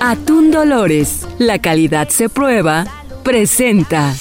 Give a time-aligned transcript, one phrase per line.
[0.00, 1.26] Atún Dolores.
[1.38, 2.86] La calidad se prueba.
[3.22, 4.14] Presenta.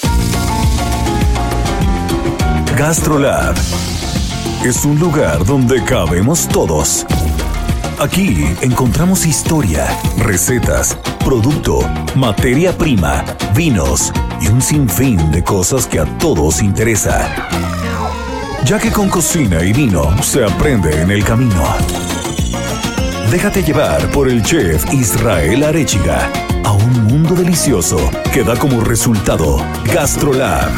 [2.78, 3.56] GastroLab
[4.64, 7.06] es un lugar donde cabemos todos.
[8.00, 9.88] Aquí encontramos historia,
[10.18, 11.80] recetas, producto,
[12.16, 13.24] materia prima,
[13.56, 17.30] vinos y un sinfín de cosas que a todos interesa.
[18.66, 21.64] Ya que con cocina y vino se aprende en el camino.
[23.32, 26.32] Déjate llevar por el chef Israel Arechiga
[26.66, 29.58] a un mundo delicioso que da como resultado
[29.94, 30.72] GastroLab.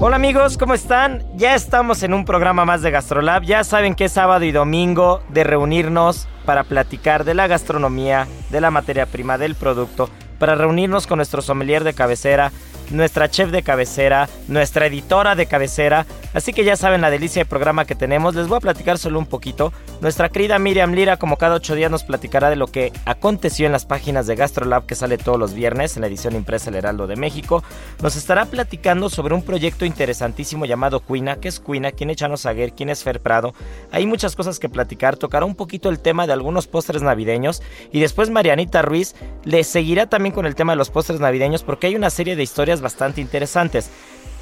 [0.00, 1.24] Hola amigos, ¿cómo están?
[1.34, 3.42] Ya estamos en un programa más de GastroLab.
[3.42, 8.60] Ya saben que es sábado y domingo de reunirnos para platicar de la gastronomía, de
[8.60, 10.08] la materia prima, del producto,
[10.40, 12.50] para reunirnos con nuestro sommelier de cabecera,
[12.90, 16.06] nuestra chef de cabecera, nuestra editora de cabecera.
[16.32, 18.34] Así que ya saben la delicia de programa que tenemos.
[18.34, 19.72] Les voy a platicar solo un poquito.
[20.00, 23.72] Nuestra querida Miriam Lira, como cada ocho días, nos platicará de lo que aconteció en
[23.72, 27.06] las páginas de GastroLab que sale todos los viernes en la edición impresa El Heraldo
[27.06, 27.64] de México.
[28.00, 31.36] Nos estará platicando sobre un proyecto interesantísimo llamado Cuina.
[31.36, 31.92] ¿Qué es Cuina?
[31.92, 32.72] ¿Quién es Chano Saguer?
[32.72, 33.54] ¿Quién es Fer Prado?
[33.90, 35.16] Hay muchas cosas que platicar.
[35.16, 37.62] Tocará un poquito el tema de algunos postres navideños.
[37.92, 41.88] Y después Marianita Ruiz le seguirá también con el tema de los postres navideños porque
[41.88, 43.90] hay una serie de historias bastante interesantes.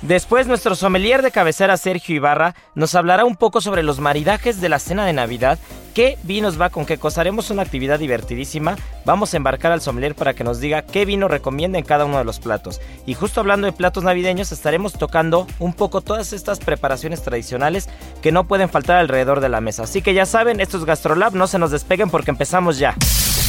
[0.03, 4.69] Después nuestro sommelier de cabecera Sergio Ibarra nos hablará un poco sobre los maridajes de
[4.69, 5.59] la cena de Navidad,
[5.93, 7.21] qué vinos va con qué cosa.
[7.21, 8.77] Haremos una actividad divertidísima.
[9.05, 12.19] Vamos a embarcar al sommelier para que nos diga qué vino recomienda en cada uno
[12.19, 12.81] de los platos.
[13.07, 17.89] Y justo hablando de platos navideños, estaremos tocando un poco todas estas preparaciones tradicionales
[18.23, 19.83] que no pueden faltar alrededor de la mesa.
[19.83, 22.95] Así que ya saben, esto es GastroLab, no se nos despeguen porque empezamos ya.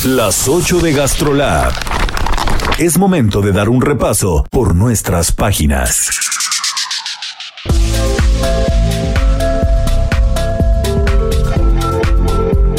[0.03, 1.73] Las 8 de GastroLab.
[2.79, 6.09] Es momento de dar un repaso por nuestras páginas.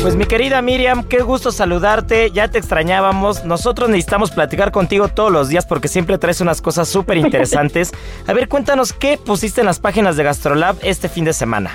[0.00, 5.30] Pues mi querida Miriam, qué gusto saludarte, ya te extrañábamos, nosotros necesitamos platicar contigo todos
[5.30, 7.92] los días porque siempre traes unas cosas súper interesantes.
[8.26, 11.72] A ver, cuéntanos qué pusiste en las páginas de GastroLab este fin de semana.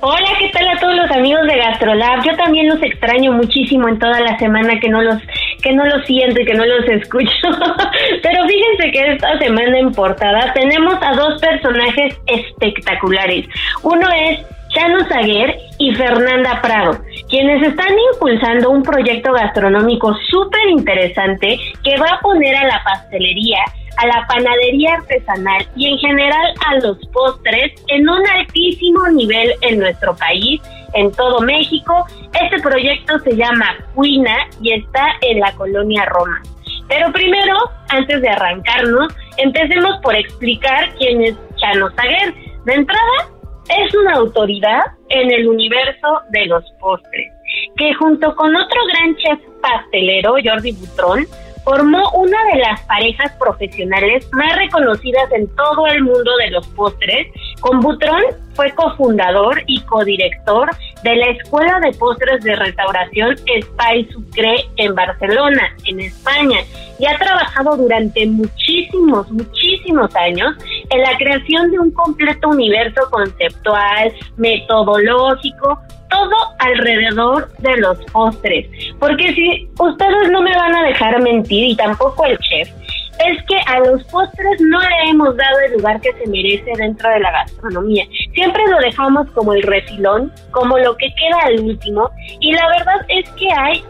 [0.00, 2.24] Hola, ¿qué tal a todos los amigos de GastroLab?
[2.24, 5.20] Yo también los extraño muchísimo en toda la semana que no los
[5.62, 7.30] que no los siento y que no los escucho.
[8.22, 13.46] Pero fíjense que esta semana en portada tenemos a dos personajes espectaculares.
[13.82, 16.98] Uno es Chano Zaguer y Fernanda Prado,
[17.28, 23.60] quienes están impulsando un proyecto gastronómico súper interesante que va a poner a la pastelería,
[23.96, 29.78] a la panadería artesanal y en general a los postres en un altísimo nivel en
[29.78, 30.60] nuestro país,
[30.94, 32.06] en todo México.
[32.40, 36.42] Este proyecto se llama Cuina y está en la colonia Roma.
[36.88, 37.54] Pero primero,
[37.88, 42.34] antes de arrancarnos, empecemos por explicar quién es Chano Zaguer.
[42.64, 43.28] De entrada,
[43.68, 47.32] es una autoridad en el universo de los postres,
[47.76, 51.26] que junto con otro gran chef pastelero, Jordi Butrón,
[51.64, 57.26] formó una de las parejas profesionales más reconocidas en todo el mundo de los postres.
[57.60, 58.22] Con Butrón
[58.54, 60.70] fue cofundador y codirector
[61.02, 66.58] de la Escuela de Postres de Restauración Espai Sucre en Barcelona, en España,
[66.98, 70.54] y ha trabajado durante muchísimos, muchísimos años
[70.90, 75.78] en la creación de un completo universo conceptual, metodológico,
[76.10, 78.66] todo alrededor de los postres.
[78.98, 82.68] Porque si ustedes no me van a dejar mentir y tampoco el chef,
[83.26, 87.08] es que a los postres no le hemos dado el lugar que se merece dentro
[87.10, 88.04] de la gastronomía.
[88.34, 92.10] Siempre lo dejamos como el refilón, como lo que queda al último,
[92.40, 93.82] y la verdad es que hay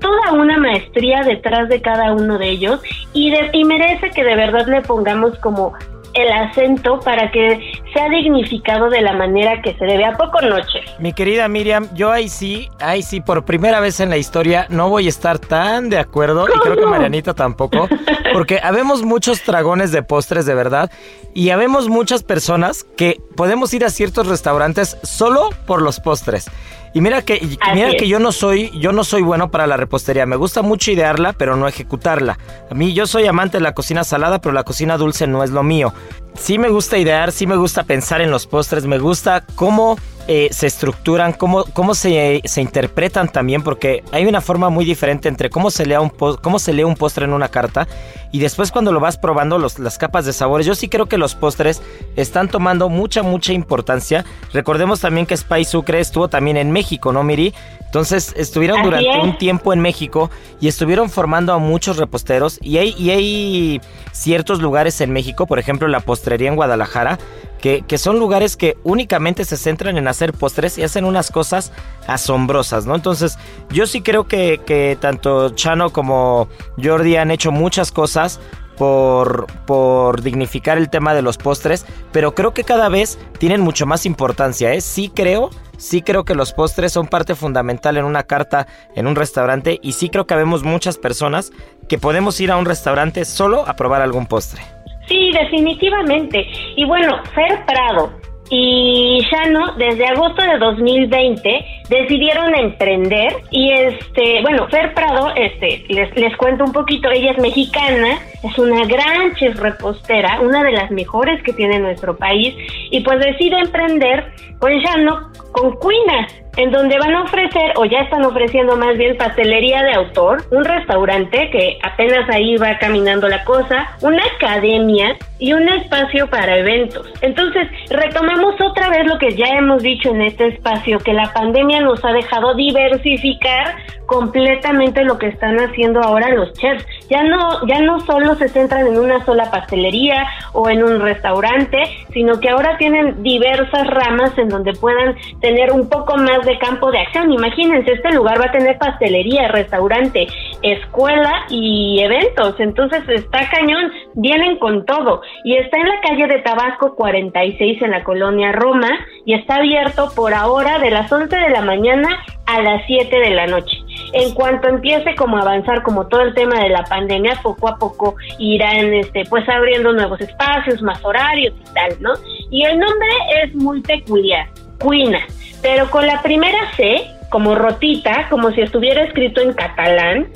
[0.00, 2.80] toda una maestría detrás de cada uno de ellos
[3.14, 5.72] y, de, y merece que de verdad le pongamos como
[6.14, 7.60] el acento para que
[7.92, 10.04] sea dignificado de la manera que se debe.
[10.04, 10.80] ¿A poco noche?
[10.98, 14.88] Mi querida Miriam, yo ahí sí, ahí sí, por primera vez en la historia no
[14.88, 17.88] voy a estar tan de acuerdo y creo que Marianita tampoco,
[18.32, 20.90] porque habemos muchos dragones de postres de verdad
[21.34, 26.50] y habemos muchas personas que podemos ir a ciertos restaurantes solo por los postres.
[26.94, 27.40] Y mira que,
[27.74, 30.26] mira que yo no soy, yo no soy bueno para la repostería.
[30.26, 32.38] Me gusta mucho idearla, pero no ejecutarla.
[32.70, 35.50] A mí yo soy amante de la cocina salada, pero la cocina dulce no es
[35.50, 35.92] lo mío.
[36.38, 39.96] Sí me gusta idear, sí me gusta pensar en los postres, me gusta cómo
[40.26, 45.28] eh, se estructuran, cómo, cómo se, se, interpretan también, porque hay una forma muy diferente
[45.28, 47.86] entre cómo se, lee un cómo se lee un postre en una carta
[48.32, 50.66] y después cuando lo vas probando los, las capas de sabores.
[50.66, 51.82] Yo sí creo que los postres
[52.16, 54.24] están tomando mucha, mucha importancia.
[54.52, 57.54] Recordemos también que Spice Sucre estuvo también en México, ¿no, Miri?
[57.94, 60.28] Entonces estuvieron durante un tiempo en México
[60.60, 65.60] y estuvieron formando a muchos reposteros y hay, y hay ciertos lugares en México, por
[65.60, 67.18] ejemplo la postrería en Guadalajara,
[67.60, 71.70] que, que, son lugares que únicamente se centran en hacer postres y hacen unas cosas
[72.06, 72.94] asombrosas, ¿no?
[72.94, 73.38] Entonces
[73.68, 76.48] yo sí creo que, que tanto Chano como
[76.82, 78.40] Jordi han hecho muchas cosas
[78.78, 83.84] por, por dignificar el tema de los postres, pero creo que cada vez tienen mucho
[83.84, 84.80] más importancia, ¿eh?
[84.80, 89.14] Sí creo, sí creo que los postres son parte fundamental en una carta, en un
[89.14, 91.52] restaurante, y sí creo que vemos muchas personas
[91.86, 94.62] que podemos ir a un restaurante solo a probar algún postre.
[95.06, 96.46] Sí, definitivamente.
[96.76, 98.12] Y bueno, Fer Prado,
[98.50, 106.14] y Shano desde agosto de 2020 decidieron emprender y este bueno Fer Prado este les,
[106.14, 107.10] les cuento un poquito.
[107.10, 112.16] Ella es mexicana es una gran chef repostera una de las mejores que tiene nuestro
[112.16, 112.54] país.
[112.90, 118.00] Y pues decide emprender con Shano con Cuina en donde van a ofrecer, o ya
[118.00, 123.44] están ofreciendo más bien, pastelería de autor, un restaurante que apenas ahí va caminando la
[123.44, 127.06] cosa, una academia y un espacio para eventos.
[127.20, 131.80] Entonces, retomamos otra vez lo que ya hemos dicho en este espacio, que la pandemia
[131.80, 133.76] nos ha dejado diversificar
[134.06, 136.84] completamente lo que están haciendo ahora los chefs.
[137.10, 141.82] Ya no, ya no solo se centran en una sola pastelería o en un restaurante,
[142.12, 146.90] sino que ahora tienen diversas ramas en donde puedan tener un poco más de campo
[146.90, 147.32] de acción.
[147.32, 150.26] Imagínense, este lugar va a tener pastelería, restaurante,
[150.62, 152.58] escuela y eventos.
[152.58, 155.22] Entonces está cañón, vienen con todo.
[155.44, 158.90] Y está en la calle de Tabasco 46 en la colonia Roma
[159.24, 162.08] y está abierto por ahora de las 11 de la mañana
[162.46, 163.76] a las 7 de la noche.
[164.12, 168.16] En cuanto empiece como avanzar como todo el tema de la pandemia, poco a poco
[168.38, 172.12] irán este pues abriendo nuevos espacios, más horarios y tal, ¿no?
[172.50, 173.08] Y el nombre
[173.42, 174.48] es muy peculiar,
[174.80, 175.20] Cuina,
[175.62, 180.28] pero con la primera C como rotita, como si estuviera escrito en catalán,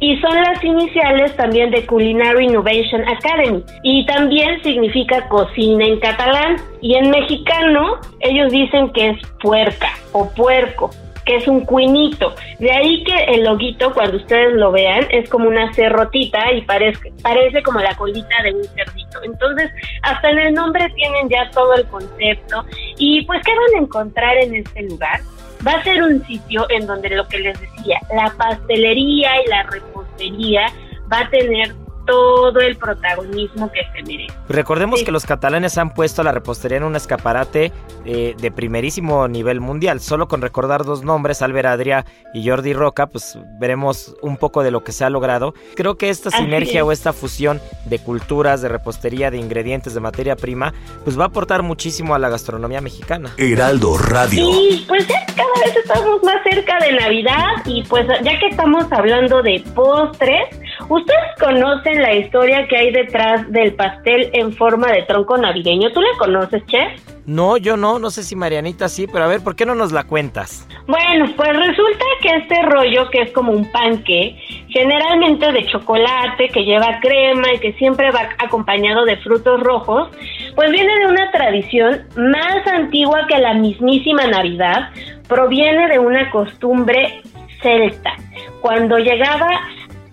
[0.00, 3.62] y son las iniciales también de Culinary Innovation Academy.
[3.82, 6.56] Y también significa cocina en catalán.
[6.82, 10.90] Y en mexicano ellos dicen que es puerca o puerco
[11.24, 12.34] que es un cuinito.
[12.58, 17.12] De ahí que el loguito, cuando ustedes lo vean, es como una cerrotita y parece,
[17.22, 19.22] parece como la colita de un cerdito.
[19.22, 19.70] Entonces,
[20.02, 22.64] hasta en el nombre tienen ya todo el concepto.
[22.98, 25.20] Y pues, ¿qué van a encontrar en este lugar?
[25.66, 29.62] Va a ser un sitio en donde lo que les decía, la pastelería y la
[29.62, 30.66] repostería
[31.10, 31.74] va a tener
[32.06, 34.34] todo el protagonismo que se merece.
[34.48, 37.72] Recordemos que los catalanes han puesto a la repostería en un escaparate
[38.04, 40.00] eh, de primerísimo nivel mundial.
[40.00, 44.70] Solo con recordar dos nombres, Albert Adria y Jordi Roca, pues veremos un poco de
[44.70, 45.54] lo que se ha logrado.
[45.74, 50.36] Creo que esta sinergia o esta fusión de culturas, de repostería, de ingredientes, de materia
[50.36, 50.74] prima,
[51.04, 53.30] pues va a aportar muchísimo a la gastronomía mexicana.
[53.36, 54.48] Heraldo Radio.
[54.50, 58.84] Y pues ya cada vez estamos más cerca de Navidad y pues ya que estamos
[58.92, 60.48] hablando de postres,
[60.88, 65.90] ¿ustedes conocen la historia que hay detrás del pastel en forma de tronco navideño.
[65.92, 67.00] ¿Tú la conoces, Chef?
[67.26, 69.92] No, yo no, no sé si Marianita sí, pero a ver, ¿por qué no nos
[69.92, 70.68] la cuentas?
[70.86, 74.36] Bueno, pues resulta que este rollo, que es como un panque,
[74.68, 80.10] generalmente de chocolate, que lleva crema y que siempre va acompañado de frutos rojos,
[80.54, 84.90] pues viene de una tradición más antigua que la mismísima Navidad,
[85.26, 87.22] proviene de una costumbre
[87.62, 88.12] celta.
[88.60, 89.48] Cuando llegaba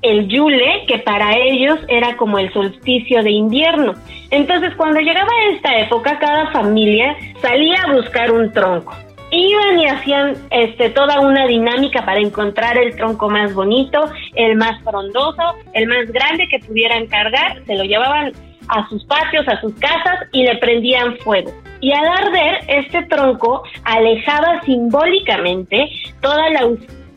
[0.01, 3.93] el Yule, que para ellos era como el solsticio de invierno.
[4.29, 8.95] Entonces, cuando llegaba esta época, cada familia salía a buscar un tronco.
[9.31, 14.81] Iban y hacían este, toda una dinámica para encontrar el tronco más bonito, el más
[14.83, 18.33] frondoso, el más grande que pudieran cargar, se lo llevaban
[18.67, 21.51] a sus patios, a sus casas y le prendían fuego.
[21.79, 25.89] Y al arder, este tronco alejaba simbólicamente
[26.21, 26.65] toda la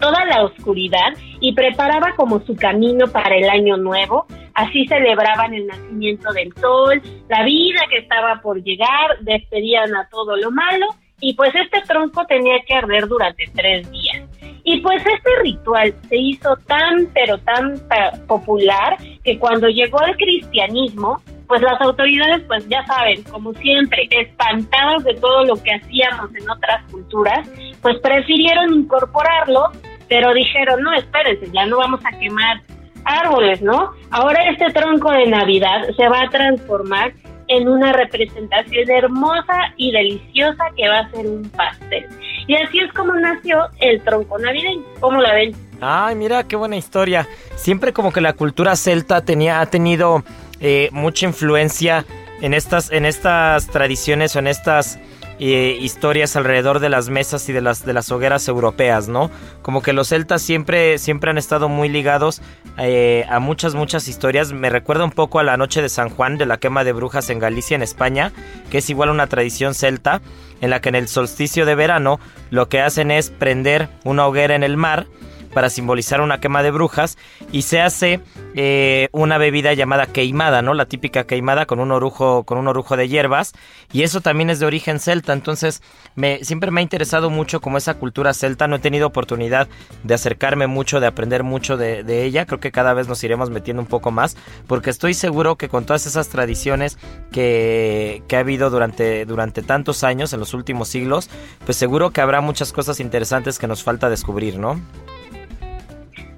[0.05, 4.27] toda la oscuridad y preparaba como su camino para el año nuevo.
[4.53, 10.37] Así celebraban el nacimiento del sol, la vida que estaba por llegar, despedían a todo
[10.37, 10.89] lo malo
[11.21, 14.29] y pues este tronco tenía que arder durante tres días.
[14.63, 17.81] Y pues este ritual se hizo tan pero tan
[18.27, 25.05] popular que cuando llegó el cristianismo, pues las autoridades, pues ya saben, como siempre, espantados
[25.05, 27.49] de todo lo que hacíamos en otras culturas,
[27.83, 29.71] pues prefirieron incorporarlo,
[30.09, 32.61] pero dijeron, no, espérense, ya no vamos a quemar
[33.05, 33.93] árboles, ¿no?
[34.11, 37.13] Ahora este tronco de Navidad se va a transformar
[37.49, 42.07] en una representación hermosa y deliciosa que va a ser un pastel.
[42.47, 44.85] Y así es como nació el tronco navideño.
[45.01, 45.55] ¿Cómo la ven?
[45.81, 47.27] Ay, mira qué buena historia.
[47.57, 50.25] Siempre como que la cultura celta tenía, ha tenido
[50.61, 52.05] eh, mucha influencia
[52.41, 54.99] en estas, en estas tradiciones o en estas
[55.39, 59.31] eh, historias alrededor de las mesas y de las, de las hogueras europeas, ¿no?
[59.63, 62.41] Como que los celtas siempre, siempre han estado muy ligados
[62.79, 64.53] eh, a muchas, muchas historias.
[64.53, 67.31] Me recuerda un poco a la noche de San Juan de la quema de brujas
[67.31, 68.33] en Galicia, en España,
[68.71, 70.21] que es igual una tradición celta,
[70.61, 74.55] en la que en el solsticio de verano lo que hacen es prender una hoguera
[74.55, 75.07] en el mar
[75.55, 77.17] para simbolizar una quema de brujas
[77.53, 78.21] y se hace
[78.55, 80.75] eh, una bebida llamada queimada, ¿no?
[80.75, 83.53] La típica queimada con un orujo, con un orujo de hierbas
[83.93, 85.83] y eso también es de origen celta, entonces
[86.15, 89.69] me, siempre me ha interesado mucho como esa cultura celta, no he tenido oportunidad
[90.03, 93.51] de acercarme mucho, de aprender mucho de, de ella, creo que cada vez nos iremos
[93.51, 96.99] metiendo un poco más, porque estoy seguro que con todas esas tradiciones
[97.31, 101.31] que, que ha habido durante, durante tantos años, en los últimos siglos,
[101.65, 104.81] pues seguro que habrá muchas cosas interesantes que nos falta descubrir, ¿no?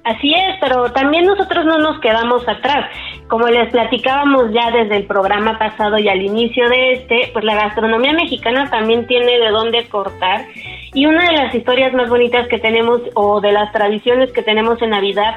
[0.07, 2.89] Así es, pero también nosotros no nos quedamos atrás.
[3.27, 7.55] Como les platicábamos ya desde el programa pasado y al inicio de este, pues la
[7.55, 10.45] gastronomía mexicana también tiene de dónde cortar.
[10.93, 14.81] Y una de las historias más bonitas que tenemos o de las tradiciones que tenemos
[14.81, 15.35] en Navidad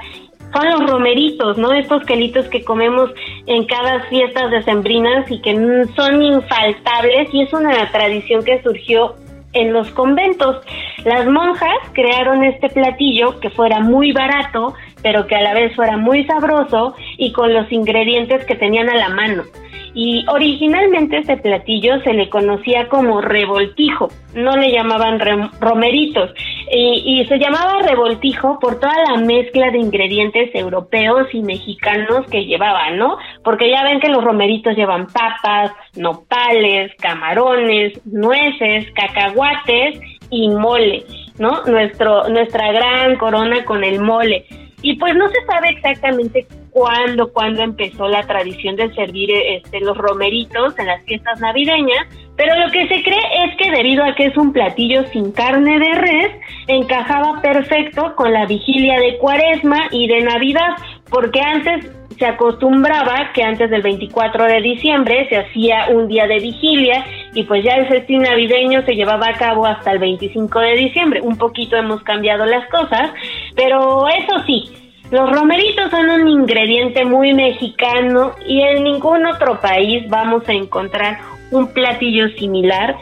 [0.53, 1.73] son los romeritos, ¿no?
[1.73, 3.11] Estos quelitos que comemos
[3.47, 5.53] en cada fiestas decembrinas y que
[5.97, 9.17] son infaltables y es una tradición que surgió
[9.53, 10.63] en los conventos.
[11.05, 15.97] Las monjas crearon este platillo que fuera muy barato, pero que a la vez fuera
[15.97, 19.45] muy sabroso y con los ingredientes que tenían a la mano.
[19.93, 25.19] Y originalmente este platillo se le conocía como revoltijo, no le llamaban
[25.61, 26.31] romeritos.
[26.73, 32.97] Y, se llamaba revoltijo por toda la mezcla de ingredientes europeos y mexicanos que llevaban,
[32.97, 33.19] ¿no?
[33.43, 41.05] Porque ya ven que los romeritos llevan papas, nopales, camarones, nueces, cacahuates y mole,
[41.39, 41.65] ¿no?
[41.65, 44.47] Nuestro, nuestra gran corona con el mole.
[44.83, 49.97] Y pues no se sabe exactamente cuándo, cuándo empezó la tradición de servir este, los
[49.97, 52.07] romeritos en las fiestas navideñas,
[52.37, 55.79] pero lo que se cree es que debido a que es un platillo sin carne
[55.79, 56.33] de res,
[56.69, 60.71] encajaba perfecto con la vigilia de cuaresma y de Navidad,
[61.11, 66.39] porque antes se acostumbraba que antes del 24 de diciembre se hacía un día de
[66.39, 70.77] vigilia y pues ya el festín navideño se llevaba a cabo hasta el 25 de
[70.77, 71.21] diciembre.
[71.23, 73.11] Un poquito hemos cambiado las cosas,
[73.57, 74.71] pero eso sí,
[75.11, 81.19] los romeritos son un ingrediente muy mexicano y en ningún otro país vamos a encontrar
[81.51, 82.97] un platillo similar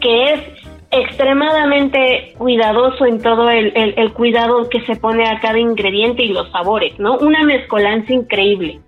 [0.00, 0.40] que es
[1.00, 6.98] extremadamente cuidadoso en todo el, cuidado que se pone a cada ingrediente y los sabores,
[6.98, 7.18] ¿no?
[7.18, 8.80] Una mezcolanza increíble.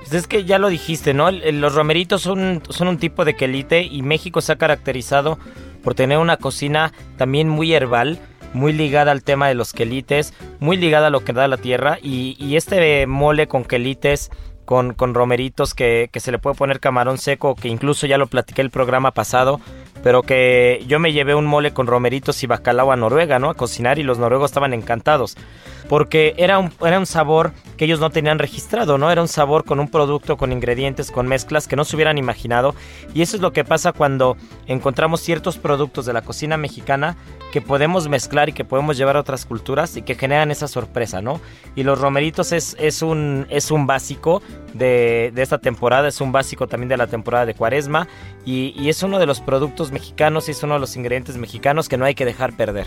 [0.00, 1.30] Pues es que ya lo dijiste, ¿no?
[1.30, 5.38] Los romeritos son, son un tipo de quelite y México se ha caracterizado
[5.82, 8.18] por tener una cocina también muy herbal,
[8.52, 11.98] muy ligada al tema de los quelites, muy ligada a lo que da la tierra
[12.02, 14.30] y, y este mole con quelites
[14.70, 18.28] con, con romeritos que, que, se le puede poner camarón seco, que incluso ya lo
[18.28, 19.60] platiqué el programa pasado,
[20.04, 23.50] pero que yo me llevé un mole con romeritos y bacalao a Noruega, ¿no?
[23.50, 25.36] A cocinar y los noruegos estaban encantados.
[25.90, 29.10] Porque era un, era un sabor que ellos no tenían registrado, ¿no?
[29.10, 32.76] Era un sabor con un producto, con ingredientes, con mezclas que no se hubieran imaginado.
[33.12, 34.36] Y eso es lo que pasa cuando
[34.68, 37.16] encontramos ciertos productos de la cocina mexicana
[37.50, 41.22] que podemos mezclar y que podemos llevar a otras culturas y que generan esa sorpresa,
[41.22, 41.40] ¿no?
[41.74, 44.42] Y los romeritos es, es, un, es un básico
[44.74, 48.06] de, de, esta temporada, es un básico también de la temporada de cuaresma
[48.44, 51.88] y, y es uno de los productos mexicanos y es uno de los ingredientes mexicanos
[51.88, 52.86] que no hay que dejar perder.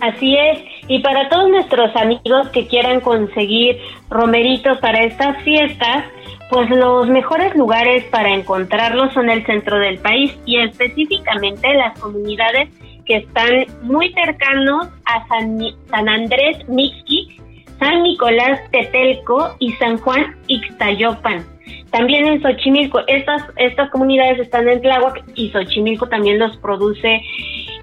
[0.00, 0.58] Así es,
[0.88, 3.78] y para todos nuestros amigos que quieran conseguir
[4.10, 6.04] romeritos para estas fiestas,
[6.50, 12.68] pues los mejores lugares para encontrarlos son el centro del país y específicamente las comunidades
[13.06, 15.58] que están muy cercanos a San,
[15.90, 17.38] San Andrés Mixqui,
[17.78, 21.44] San Nicolás Tetelco y San Juan Ixtayopan.
[21.90, 27.20] También en Xochimilco, estas, estas comunidades están en Tláhuac y Xochimilco también los produce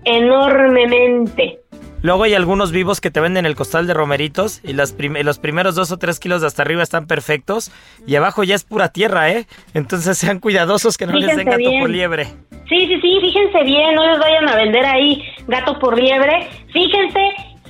[0.04, 1.61] enormemente.
[2.04, 5.92] Luego hay algunos vivos que te venden el costal de romeritos y los primeros dos
[5.92, 7.72] o tres kilos de hasta arriba están perfectos
[8.08, 9.46] y abajo ya es pura tierra, ¿eh?
[9.74, 12.26] Entonces sean cuidadosos que no les den gato por liebre.
[12.68, 16.50] Sí, sí, sí, fíjense bien, no les vayan a vender ahí gato por liebre.
[16.74, 17.20] Fíjense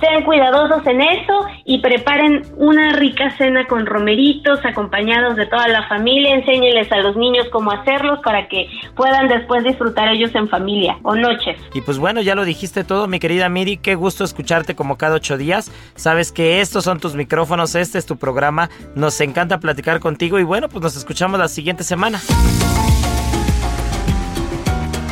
[0.02, 5.86] sean cuidadosos en eso y preparen una rica cena con romeritos acompañados de toda la
[5.88, 8.66] familia, enséñenles a los niños cómo hacerlos para que
[8.96, 11.56] puedan después disfrutar ellos en familia o noches.
[11.72, 15.14] Y pues bueno, ya lo dijiste todo, mi querida Miri, qué gusto escucharte como cada
[15.14, 15.70] ocho días.
[15.94, 20.42] Sabes que estos son tus micrófonos, este es tu programa, nos encanta platicar contigo y
[20.42, 22.20] bueno, pues nos escuchamos la siguiente semana.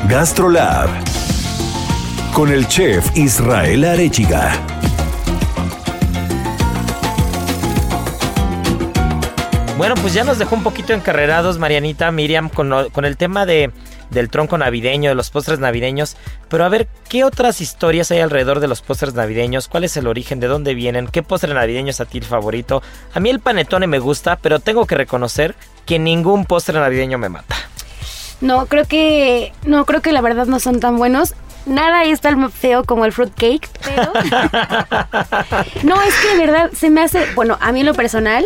[0.08, 0.88] GastroLab
[2.32, 4.79] con el chef Israel Arechiga.
[9.80, 13.70] Bueno, pues ya nos dejó un poquito encarrerados Marianita, Miriam, con, con el tema de,
[14.10, 16.18] del tronco navideño, de los postres navideños.
[16.50, 19.68] Pero a ver, ¿qué otras historias hay alrededor de los postres navideños?
[19.68, 20.38] ¿Cuál es el origen?
[20.38, 21.06] ¿De dónde vienen?
[21.06, 22.82] ¿Qué postre navideño es a ti el favorito?
[23.14, 25.54] A mí el panetone me gusta, pero tengo que reconocer
[25.86, 27.56] que ningún postre navideño me mata.
[28.42, 29.54] No, creo que.
[29.64, 31.32] No, creo que la verdad no son tan buenos.
[31.64, 34.12] Nada es tan feo como el fruit cake, pero.
[35.84, 37.24] no, es que de verdad se me hace.
[37.34, 38.44] Bueno, a mí en lo personal,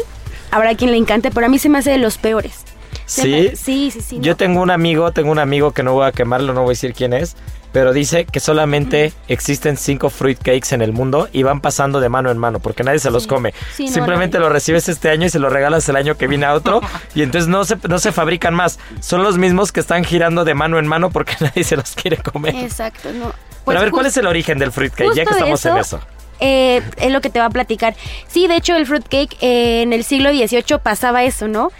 [0.50, 2.64] habrá quien le encante, pero a mí se me hace de los peores.
[3.06, 3.50] ¿Sí?
[3.54, 4.18] sí, sí, sí.
[4.20, 6.72] Yo tengo un amigo, tengo un amigo que no voy a quemarlo, no voy a
[6.72, 7.36] decir quién es,
[7.74, 12.08] pero dice que solamente existen cinco fruit cakes en el mundo y van pasando de
[12.08, 13.52] mano en mano porque nadie se los come.
[13.74, 16.80] Simplemente lo recibes este año y se lo regalas el año que viene a otro
[17.16, 18.78] y entonces no se, no se fabrican más.
[19.00, 22.18] Son los mismos que están girando de mano en mano porque nadie se los quiere
[22.18, 22.54] comer.
[22.54, 23.34] Exacto, no.
[23.66, 25.12] pero a ver, pues ¿cuál es el origen del fruit cake?
[25.14, 26.00] Ya que estamos en eso.
[26.40, 27.94] Eh, es lo que te va a platicar.
[28.28, 31.70] Sí, de hecho el fruitcake eh, en el siglo XVIII pasaba eso, ¿no?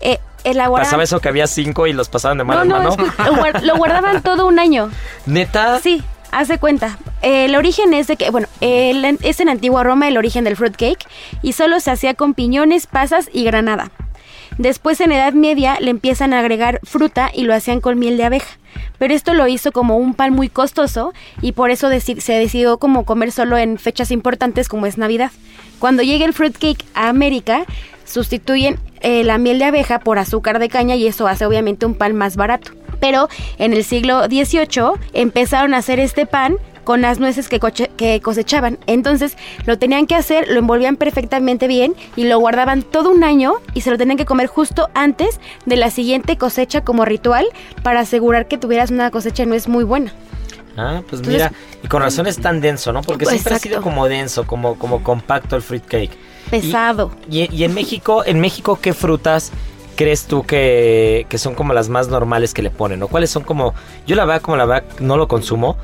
[0.00, 2.96] Eh, Pasaba eso que había cinco y los pasaban de mano en mano.
[3.62, 4.90] lo, guardaban todo un año.
[5.24, 5.78] ¿Neta?
[5.78, 6.02] Sí,
[6.32, 6.98] hace cuenta.
[7.22, 11.06] el origen es de que, bueno, es en antigua Roma el origen del fruitcake
[11.42, 13.92] y solo se hacía con piñones, pasas y granada.
[14.58, 18.24] Después en Edad Media le empiezan a agregar fruta y lo hacían con miel de
[18.24, 18.58] abeja.
[18.98, 23.04] Pero esto lo hizo como un pan muy costoso y por eso se decidió como
[23.04, 25.30] comer solo en fechas importantes como es Navidad.
[25.78, 27.64] Cuando llegue el fruitcake a América,
[28.04, 31.94] sustituyen eh, la miel de abeja por azúcar de caña y eso hace obviamente un
[31.94, 32.72] pan más barato.
[33.00, 33.28] Pero
[33.58, 37.60] en el siglo XVIII empezaron a hacer este pan con las nueces que,
[37.96, 38.78] que, cosechaban.
[38.86, 39.36] Entonces
[39.66, 43.82] lo tenían que hacer, lo envolvían perfectamente bien y lo guardaban todo un año y
[43.82, 47.46] se lo tenían que comer justo antes de la siguiente cosecha como ritual
[47.82, 50.12] para asegurar que tuvieras una cosecha no es muy buena.
[50.76, 51.52] Ah, pues mira,
[51.82, 53.02] y con razón es tan denso, ¿no?
[53.02, 56.16] Porque siempre ha sido como denso, como, como compacto el fruitcake.
[56.50, 57.12] Pesado.
[57.30, 59.52] Y, en México, en México, ¿qué frutas
[59.96, 63.02] crees tú que, que, son como las más normales que le ponen?
[63.02, 63.74] ¿O cuáles son como,
[64.06, 65.76] yo la verdad, como la verdad, no lo consumo,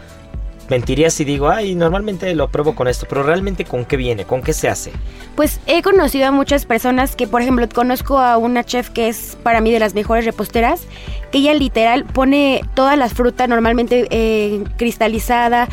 [0.69, 4.43] mentiría si digo, ay, normalmente lo pruebo con esto, pero realmente con qué viene, con
[4.43, 4.93] qué se hace.
[5.37, 9.37] Pues he conocido a muchas personas que, por ejemplo, conozco a una chef que es
[9.43, 10.83] para mí de las mejores reposteras,
[11.31, 15.69] que ella literal pone todas las frutas normalmente eh, cristalizada,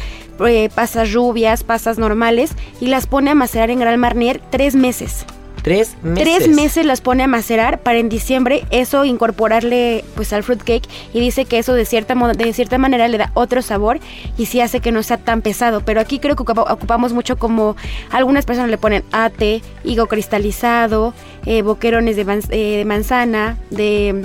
[0.46, 5.26] eh, pasas rubias, pasas normales, y las pone a macerar en Gran Marnier tres meses.
[5.66, 6.24] Tres meses.
[6.24, 11.20] Tres meses las pone a macerar para en diciembre eso incorporarle pues al fruitcake y
[11.20, 14.00] dice que eso de cierta, de cierta manera le da otro sabor
[14.38, 15.82] y sí hace que no sea tan pesado.
[15.82, 17.76] Pero aquí creo que ocupamos mucho como
[18.12, 21.16] algunas personas le ponen ate, higo cristalizado,
[21.48, 24.24] eh, boquerones de, eh, de manzana, de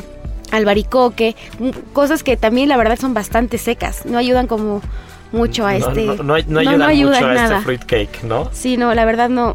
[0.50, 1.36] albaricoque,
[1.94, 4.82] cosas que también la verdad son bastante secas, no ayudan como
[5.32, 6.04] mucho a este...
[6.04, 8.50] No, no, ayudan mucho a este fruitcake, ¿no?
[8.52, 9.54] Sí, no, la verdad no,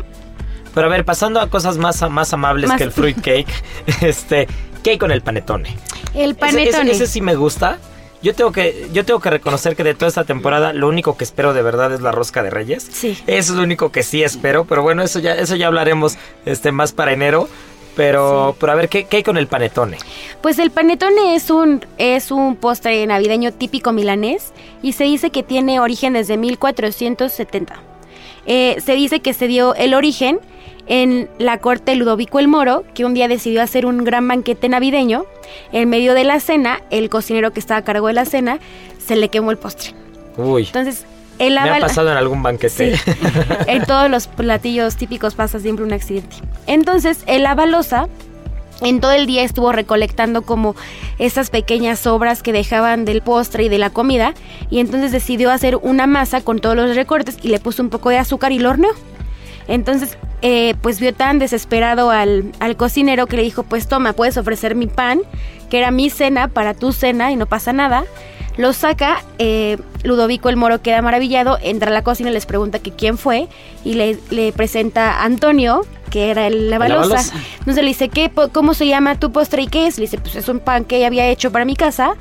[0.76, 3.48] pero a ver, pasando a cosas más, más amables que el fruit cake,
[4.02, 4.48] este,
[4.84, 5.76] ¿qué hay con el panetone?
[6.14, 6.92] El panetone.
[6.92, 7.80] Ese, sí me gusta.
[8.22, 11.24] Yo tengo que yo tengo que reconocer que de toda esta temporada lo único que
[11.24, 12.88] espero de verdad es la rosca de Reyes.
[12.92, 13.18] Sí.
[13.26, 16.72] Eso es lo único que sí espero, pero bueno, eso ya eso ya hablaremos este
[16.72, 17.48] más para enero.
[17.96, 19.98] Pero, pero a ver, ¿qué, hay con el panetone?
[20.42, 25.44] Pues el panetone es un, es un postre navideño típico milanés y se dice que
[25.44, 27.80] tiene origen desde 1470.
[28.48, 30.42] Eh, se dice que se dio el origen
[30.88, 34.70] en la corte de Ludovico el Moro, que un día decidió hacer un gran banquete
[34.70, 35.26] navideño.
[35.72, 38.60] En medio de la cena, el cocinero que estaba a cargo de la cena
[39.06, 39.94] se le quemó el postre.
[40.38, 40.64] Uy.
[40.64, 41.06] Entonces,
[41.40, 42.98] él Me ha pasado en algún banquete.
[42.98, 43.12] Sí.
[43.68, 46.38] en todos los platillos típicos pasa siempre un accidente.
[46.68, 48.08] Entonces, el avalosa
[48.82, 50.76] en todo el día estuvo recolectando como
[51.18, 54.34] esas pequeñas obras que dejaban del postre y de la comida
[54.70, 58.10] y entonces decidió hacer una masa con todos los recortes y le puso un poco
[58.10, 58.92] de azúcar y lo horneó.
[59.68, 64.38] Entonces, eh, pues vio tan desesperado al, al, cocinero que le dijo, pues toma, puedes
[64.38, 65.22] ofrecer mi pan,
[65.70, 68.06] que era mi cena para tu cena y no pasa nada.
[68.58, 72.92] Lo saca, eh, Ludovico el Moro queda maravillado, entra a la cocina, les pregunta que
[72.92, 73.50] quién fue
[73.84, 77.34] y le, le presenta a Antonio, que era el, la balosa.
[77.60, 79.98] Entonces le dice, ¿qué, ¿cómo se llama tu postre y qué es?
[79.98, 82.16] Le dice, pues es un pan que ella había hecho para mi casa,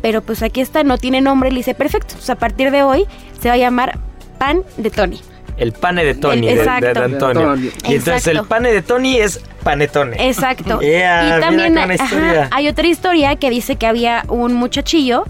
[0.00, 1.50] pero pues aquí está, no tiene nombre.
[1.50, 3.04] Le dice, perfecto, pues a partir de hoy
[3.38, 3.98] se va a llamar
[4.38, 5.20] pan de Tony.
[5.58, 7.00] El pane de Tony, El- de- de, exacto.
[7.00, 7.54] de Antonio.
[7.88, 10.28] Y entonces el pane de Tony es panetone.
[10.28, 10.80] Exacto.
[10.82, 15.24] Yeah, y también ajá, hay otra historia que dice que había un muchachillo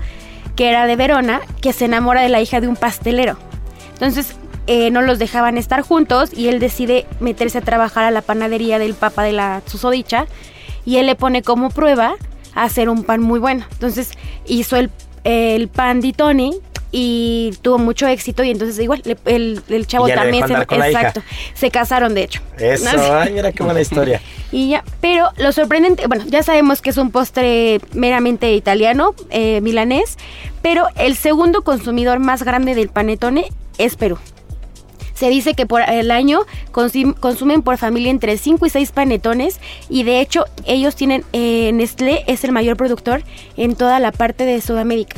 [0.57, 3.39] que era de Verona que se enamora de la hija de un pastelero.
[3.95, 4.37] Entonces
[4.67, 8.79] eh, no los dejaban estar juntos y él decide meterse a trabajar a la panadería
[8.79, 10.27] del papa de la susodicha
[10.85, 12.15] y él le pone como prueba
[12.55, 13.65] a hacer un pan muy bueno.
[13.73, 14.11] Entonces
[14.47, 14.91] hizo el,
[15.25, 16.53] el pan di Tony
[16.91, 21.23] y tuvo mucho éxito y entonces igual le- el, el chavo también se, exacto,
[21.55, 22.41] se casaron de hecho.
[22.59, 23.15] Eso, ¿No?
[23.15, 24.21] ay, mira qué buena historia.
[24.51, 29.61] Y ya, pero lo sorprendente, bueno, ya sabemos que es un postre meramente italiano, eh,
[29.61, 30.17] milanés,
[30.63, 33.45] pero el segundo consumidor más grande del panetone
[33.77, 34.17] es Perú.
[35.13, 36.41] Se dice que por el año
[36.73, 42.25] consumen por familia entre 5 y 6 panetones y de hecho ellos tienen, eh, Nestlé
[42.27, 43.25] es el mayor productor
[43.59, 45.17] en toda la parte de Sudamérica.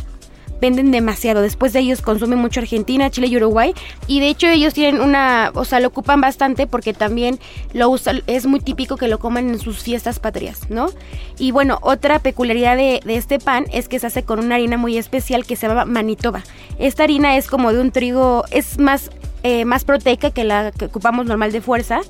[0.60, 1.42] Venden demasiado.
[1.42, 3.74] Después de ellos consumen mucho Argentina, Chile y Uruguay.
[4.06, 7.38] Y de hecho ellos tienen una, o sea, lo ocupan bastante porque también
[7.72, 10.90] lo usan, es muy típico que lo coman en sus fiestas patrias, ¿no?
[11.38, 14.76] Y bueno, otra peculiaridad de, de este pan es que se hace con una harina
[14.76, 16.42] muy especial que se llama Manitoba.
[16.78, 19.10] Esta harina es como de un trigo, es más
[19.42, 22.02] eh, más proteica que la que ocupamos normal de fuerza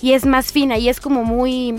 [0.00, 1.74] y es más fina y es como muy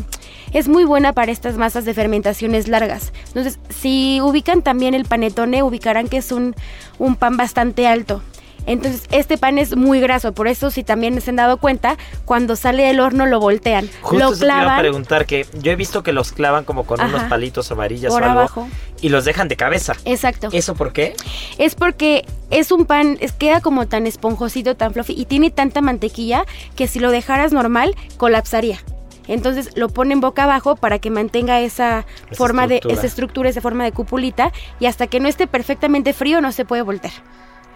[0.53, 3.13] es muy buena para estas masas de fermentaciones largas.
[3.27, 6.55] Entonces, si ubican también el panetone, ubicarán que es un,
[6.99, 8.21] un pan bastante alto.
[8.67, 12.57] Entonces, este pan es muy graso, por eso si también se han dado cuenta, cuando
[12.57, 15.71] sale del horno lo voltean, Justo lo eso te iba a clavan preguntar que yo
[15.71, 18.67] he visto que los clavan como con unos palitos o varillas por o algo abajo.
[19.01, 19.93] y los dejan de cabeza.
[20.03, 20.49] Exacto.
[20.51, 21.15] ¿Eso por qué?
[21.57, 25.79] Es porque es un pan, es, queda como tan esponjosito, tan fluffy y tiene tanta
[25.79, 26.43] mantequilla
[26.75, 28.79] que si lo dejaras normal colapsaría.
[29.27, 32.93] Entonces lo ponen boca abajo para que mantenga esa, Esa forma estructura.
[32.93, 36.51] de esa estructura, esa forma de cupulita y hasta que no esté perfectamente frío no
[36.51, 37.13] se puede voltear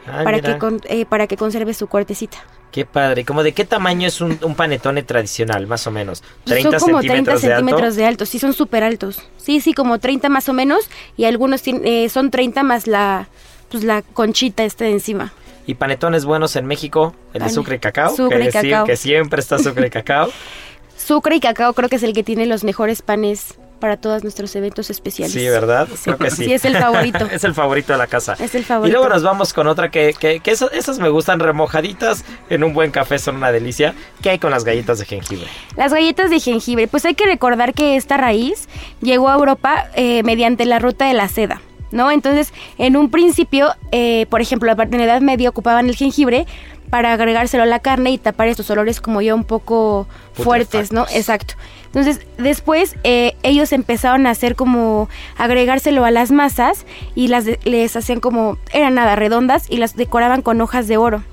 [0.08, 2.38] Ay, para mira, que con- eh, para que conserve su cortecita.
[2.72, 3.26] Qué padre.
[3.26, 6.22] ¿Cómo de qué tamaño es un, un panetone tradicional, más o menos?
[6.46, 7.60] Pues 30 son como 30 centímetros de alto.
[7.60, 9.22] centímetros de alto, sí son súper altos.
[9.38, 13.28] Sí, sí, como 30 más o menos y algunos eh, son 30 más la
[13.70, 15.34] pues la conchita este de encima.
[15.68, 17.14] ¿Y panetones buenos en México?
[17.34, 18.16] ¿El de Pane- sucre y cacao?
[18.16, 18.86] sucre que y cacao.
[18.86, 20.30] que siempre está sucre y cacao.
[21.06, 24.56] Sucre y cacao creo que es el que tiene los mejores panes para todos nuestros
[24.56, 25.34] eventos especiales.
[25.34, 25.88] Sí, ¿verdad?
[26.04, 26.46] Creo que sí.
[26.46, 27.26] Sí, es el favorito.
[27.32, 28.36] es el favorito de la casa.
[28.40, 28.96] Es el Y favorito.
[28.96, 32.74] luego nos vamos con otra que, que, que esas, esas me gustan remojaditas en un
[32.76, 33.96] buen café, son una delicia.
[34.22, 35.48] ¿Qué hay con las galletas de jengibre?
[35.76, 36.88] Las galletas de jengibre.
[36.88, 38.70] Pues hay que recordar que esta raíz
[39.02, 41.60] llegó a Europa eh, mediante la ruta de la seda.
[41.90, 42.10] ¿No?
[42.10, 46.46] Entonces, en un principio, eh, por ejemplo, de la Edad Media ocupaban el jengibre
[46.92, 51.08] para agregárselo a la carne y tapar estos olores como ya un poco fuertes, ¿no?
[51.12, 51.56] Exacto.
[51.88, 57.60] Entonces, después eh, ellos empezaron a hacer como agregárselo a las masas y las de-
[57.64, 61.24] les hacían como, eran nada, redondas y las decoraban con hojas de oro.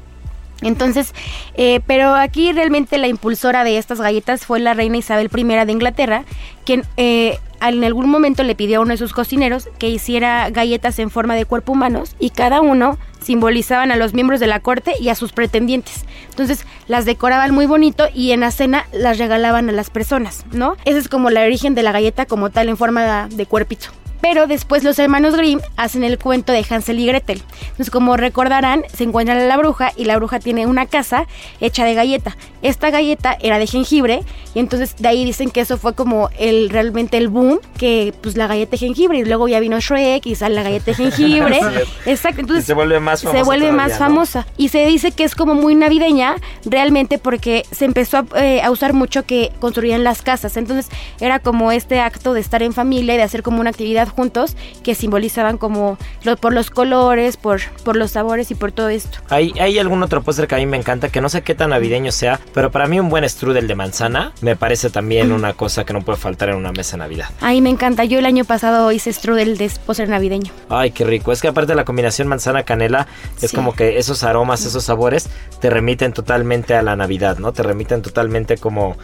[0.62, 1.14] Entonces,
[1.54, 5.72] eh, pero aquí realmente la impulsora de estas galletas fue la reina Isabel I de
[5.72, 6.24] Inglaterra,
[6.64, 10.98] quien eh, en algún momento le pidió a uno de sus cocineros que hiciera galletas
[10.98, 14.92] en forma de cuerpo humanos y cada uno simbolizaban a los miembros de la corte
[15.00, 16.04] y a sus pretendientes.
[16.30, 20.76] Entonces las decoraban muy bonito y en la cena las regalaban a las personas, ¿no?
[20.84, 23.88] Ese es como el origen de la galleta como tal en forma de cuerpito.
[24.20, 27.42] Pero después los hermanos Grimm hacen el cuento de Hansel y Gretel.
[27.62, 31.26] Entonces, como recordarán, se encuentran a la bruja y la bruja tiene una casa
[31.60, 32.36] hecha de galleta.
[32.62, 34.22] Esta galleta era de jengibre
[34.54, 38.36] y entonces de ahí dicen que eso fue como el realmente el boom, que pues
[38.36, 41.60] la galleta de jengibre y luego ya vino Shrek y sale la galleta de jengibre.
[42.06, 43.98] Exacto, entonces Y se vuelve más famosa se vuelve todavía, más ¿no?
[43.98, 48.60] famosa y se dice que es como muy navideña realmente porque se empezó a, eh,
[48.62, 50.88] a usar mucho que construían las casas entonces
[51.20, 54.56] era como este acto de estar en familia y de hacer como una actividad juntos
[54.82, 59.18] que simbolizaban como lo- por los colores por por los sabores y por todo esto
[59.30, 61.70] ¿Hay, hay algún otro póster que a mí me encanta, que no sé qué tan
[61.70, 65.84] navideño sea, pero para mí un buen strudel de manzana me parece también una cosa
[65.84, 67.28] que no puede faltar en una mesa de Navidad.
[67.40, 68.04] Ay, me encanta.
[68.04, 70.52] Yo el año pasado hice strudel de postre navideño.
[70.68, 71.32] Ay, qué rico.
[71.32, 73.06] Es que aparte de la combinación manzana-canela,
[73.40, 73.56] es Sí.
[73.56, 75.28] como que esos aromas, esos sabores,
[75.60, 77.52] te remiten totalmente a la Navidad, ¿no?
[77.52, 78.96] Te remiten totalmente como,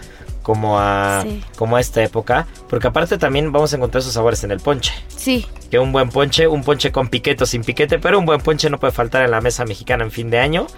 [0.44, 1.42] como, a, Sí.
[1.56, 2.46] como a esta época.
[2.68, 4.92] Porque aparte también vamos a encontrar esos sabores en el ponche.
[5.08, 8.40] Sí, Que un buen ponche, un ponche con piquete o sin piquete, pero un buen
[8.40, 10.68] ponche no puede faltar en la mesa mexicana en fin de año.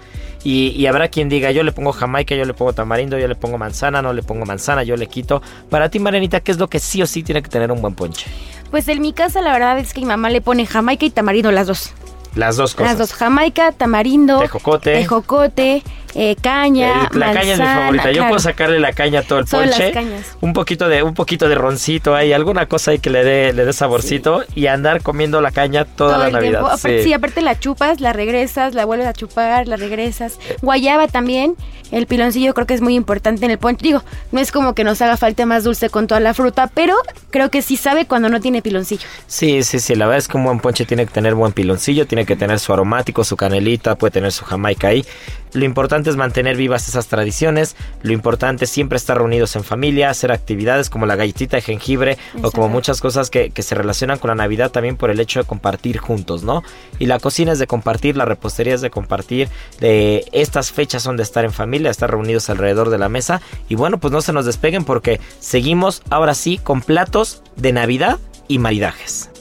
[0.43, 3.35] Y, y habrá quien diga, yo le pongo jamaica, yo le pongo tamarindo, yo le
[3.35, 5.41] pongo manzana, no le pongo manzana, yo le quito.
[5.69, 7.93] Para ti, Marianita, ¿qué es lo que sí o sí tiene que tener un buen
[7.93, 8.25] ponche?
[8.71, 11.51] pues en mi casa la verdad es que mi mamá le pone jamaica y tamarindo
[11.51, 11.91] las dos.
[12.35, 12.91] Las dos cosas.
[12.91, 14.93] Las dos, jamaica, tamarindo, Tejocote.
[14.93, 15.83] tejocote,
[16.19, 18.11] eh, caña, la caña es mi favorita.
[18.11, 19.93] Yo puedo sacarle la caña a todo el ponche.
[20.41, 23.65] Un poquito de un poquito de roncito ahí, alguna cosa ahí que le dé le
[23.65, 26.63] dé saborcito y andar comiendo la caña toda la Navidad.
[26.77, 27.13] sí.
[27.13, 30.39] aparte la chupas, la regresas, la vuelves a chupar, la regresas.
[30.63, 31.55] Guayaba también.
[31.91, 33.83] El piloncillo creo que es muy importante en el ponche.
[33.83, 36.95] Digo, no es como que nos haga falta más dulce con toda la fruta, pero
[37.29, 39.07] creo que sí sabe cuando no tiene piloncillo.
[39.27, 39.95] Sí, sí, sí.
[39.95, 42.59] La verdad es que un buen ponche tiene que tener buen piloncillo, tiene que tener
[42.59, 45.05] su aromático, su canelita, puede tener su jamaica ahí.
[45.57, 47.75] Lo importante es mantener vivas esas tradiciones.
[48.03, 52.19] Lo importante es siempre estar reunidos en familia, hacer actividades como la galletita de jengibre
[52.43, 55.39] o como muchas cosas que, que, se relacionan con la Navidad también por el hecho
[55.39, 56.61] de compartir juntos, ¿no?
[56.99, 59.49] Y la cocina es de compartir, la repostería es de compartir.
[59.79, 63.41] De estas fechas son de estar en familia, estar reunidos alrededor de la mesa.
[63.67, 68.19] Y bueno, pues no se nos despeguen porque seguimos ahora sí con platos de Navidad
[68.47, 69.31] y maridajes.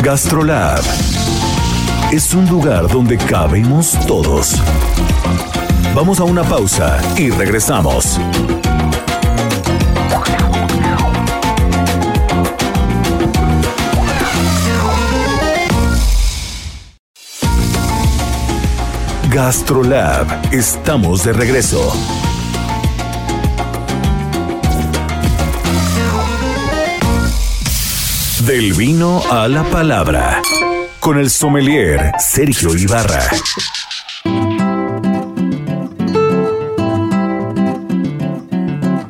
[0.00, 0.84] Gastrolab
[2.12, 4.56] es un lugar donde cabemos todos.
[5.94, 8.18] Vamos a una pausa y regresamos.
[19.30, 21.92] Gastrolab, estamos de regreso.
[28.46, 30.40] Del vino a la palabra
[31.08, 33.22] con el sommelier Sergio Ibarra.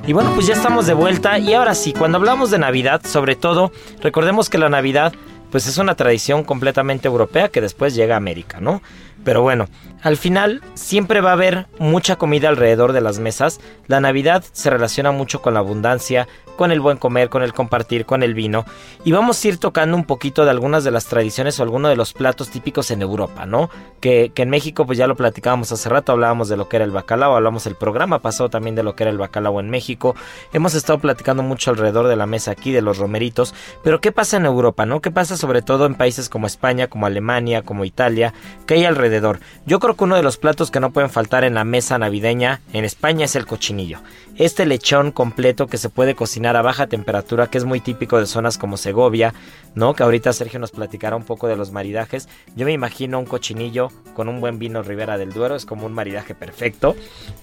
[0.06, 3.34] Y bueno, pues ya estamos de vuelta y ahora sí, cuando hablamos de Navidad, sobre
[3.34, 5.12] todo, recordemos que la Navidad
[5.50, 8.80] pues es una tradición completamente europea que después llega a América, ¿no?
[9.24, 9.66] Pero bueno,
[10.02, 13.60] al final siempre va a haber mucha comida alrededor de las mesas.
[13.86, 18.04] La Navidad se relaciona mucho con la abundancia, con el buen comer, con el compartir,
[18.04, 18.64] con el vino.
[19.04, 21.96] Y vamos a ir tocando un poquito de algunas de las tradiciones o algunos de
[21.96, 23.70] los platos típicos en Europa, ¿no?
[24.00, 26.90] Que, en México pues ya lo platicábamos hace rato, hablábamos de lo que era el
[26.90, 30.16] bacalao, hablamos el programa pasado también de lo que era el bacalao en México.
[30.52, 33.54] Hemos estado platicando mucho alrededor de la mesa aquí de los romeritos.
[33.84, 35.00] Pero ¿qué pasa en Europa, no?
[35.00, 38.34] ¿Qué pasa sobre todo en países como España, como Alemania, como Italia?
[38.66, 39.38] ¿Qué hay alrededor?
[39.64, 42.60] Yo creo que uno de los platos que no pueden faltar en la mesa navideña
[42.74, 44.00] en España es el cochinillo.
[44.36, 48.26] Este lechón completo que se puede cocinar a baja temperatura, que es muy típico de
[48.26, 49.32] zonas como Segovia,
[49.78, 49.94] ¿no?
[49.94, 52.28] Que ahorita Sergio nos platicará un poco de los maridajes.
[52.56, 55.92] Yo me imagino un cochinillo con un buen vino Ribera del Duero, es como un
[55.92, 56.96] maridaje perfecto.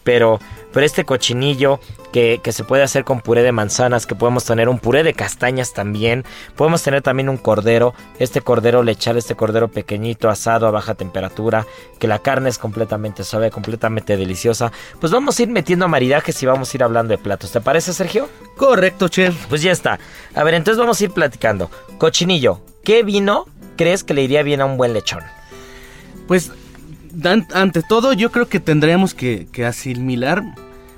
[0.03, 0.39] Pero,
[0.73, 1.79] pero este cochinillo
[2.11, 5.13] que, que se puede hacer con puré de manzanas, que podemos tener un puré de
[5.13, 6.25] castañas también.
[6.55, 11.65] Podemos tener también un cordero, este cordero lechal, este cordero pequeñito, asado a baja temperatura,
[11.99, 14.71] que la carne es completamente suave, completamente deliciosa.
[14.99, 17.51] Pues vamos a ir metiendo maridajes y vamos a ir hablando de platos.
[17.51, 18.27] ¿Te parece, Sergio?
[18.55, 19.45] Correcto, chef.
[19.47, 19.99] Pues ya está.
[20.33, 21.69] A ver, entonces vamos a ir platicando.
[21.97, 25.23] Cochinillo, ¿qué vino crees que le iría bien a un buen lechón?
[26.27, 26.51] Pues,
[27.53, 30.43] ante todo, yo creo que tendríamos que, asimilar.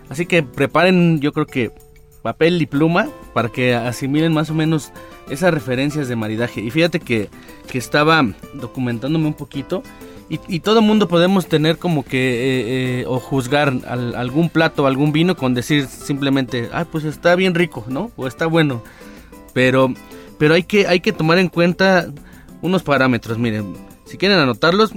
[0.10, 1.72] Así que preparen, yo creo que
[2.22, 4.92] papel y pluma para que asimilen más o menos
[5.30, 6.62] esas referencias de maridaje.
[6.62, 7.30] Y fíjate que,
[7.70, 9.84] que estaba documentándome un poquito
[10.30, 15.38] y, todo mundo podemos tener como que eh, eh, o juzgar algún plato algún vino
[15.38, 18.12] con decir simplemente, ah, pues está bien rico, ¿no?
[18.18, 18.84] O está bueno.
[19.54, 19.94] Pero,
[20.38, 22.12] pero hay, que, hay que tomar en cuenta
[22.62, 23.38] unos parámetros.
[23.38, 23.74] Miren,
[24.06, 24.92] si quieren anotarlos,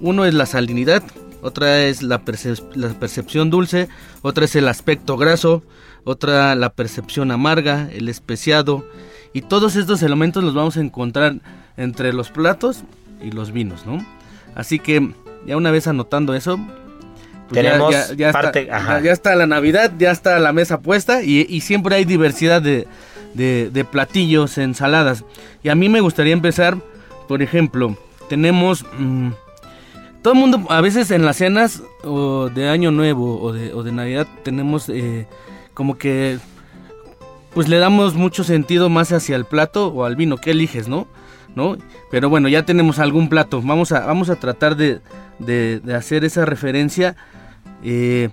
[0.00, 1.02] uno es la salinidad,
[1.40, 2.20] otra es la,
[2.74, 3.88] la percepción dulce,
[4.20, 5.62] otra es el aspecto graso,
[6.04, 8.84] otra la percepción amarga, el especiado.
[9.32, 11.36] Y todos estos elementos los vamos a encontrar
[11.78, 12.84] entre los platos
[13.22, 14.04] y los vinos, ¿no?
[14.54, 15.10] Así que
[15.46, 16.58] ya una vez anotando eso,
[17.48, 21.60] pues tenemos ya, parte, está, ya, está, la Navidad, ya está la mesa puesta y,
[21.60, 22.86] siempre hay diversidad de,
[23.34, 25.24] de, platillos, ensaladas.
[25.62, 26.78] Y a mí me gustaría empezar,
[27.28, 27.96] por ejemplo,
[28.28, 28.84] tenemos...
[28.98, 29.30] Mm,
[30.22, 33.82] todo el mundo, a veces en las cenas o de Año Nuevo o de, o
[33.82, 35.26] de Navidad, tenemos eh,
[35.74, 36.38] como que...
[37.52, 40.38] Pues le damos mucho sentido más hacia el plato o al vino.
[40.38, 41.06] ¿Qué eliges, no?
[41.54, 41.76] ¿No?
[42.10, 43.62] Pero bueno, ya tenemos algún plato.
[43.62, 45.00] Vamos a, vamos a tratar de,
[45.38, 47.16] de, hacer esa referencia.
[47.82, 48.30] Eh,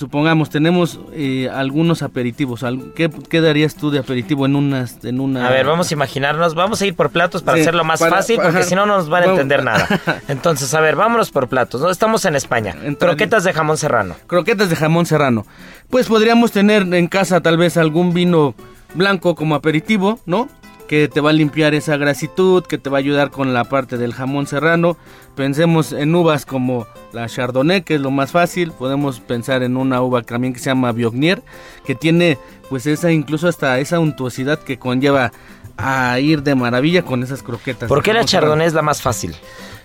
[0.00, 2.64] supongamos, tenemos eh, algunos aperitivos.
[2.94, 5.46] ¿Qué, ¿Qué, darías tú de aperitivo en, unas, en una...?
[5.46, 6.54] A ver, vamos a imaginarnos.
[6.54, 9.24] Vamos a ir por platos para hacerlo más fácil, porque si no, no nos van
[9.24, 9.86] a entender nada.
[10.28, 11.80] Entonces, a ver, vámonos por platos.
[11.80, 11.90] ¿no?
[11.90, 12.74] Estamos en España.
[12.98, 14.16] croquetas de jamón serrano.
[14.26, 15.46] Croquetas de jamón serrano.
[15.90, 18.54] Pues podríamos tener en casa tal vez algún vino
[18.94, 20.48] blanco como aperitivo, ¿no?
[20.90, 23.96] Que te va a limpiar esa grasitud, que te va a ayudar con la parte
[23.96, 24.96] del jamón serrano.
[25.36, 28.72] Pensemos en uvas como la Chardonnay, que es lo más fácil.
[28.72, 31.44] Podemos pensar en una uva también que se llama Biognier,
[31.84, 35.30] que tiene pues esa incluso hasta esa untuosidad que conlleva
[35.76, 37.88] a ir de maravilla con esas croquetas.
[37.88, 39.36] ¿Por qué la Chardonnay es la más fácil?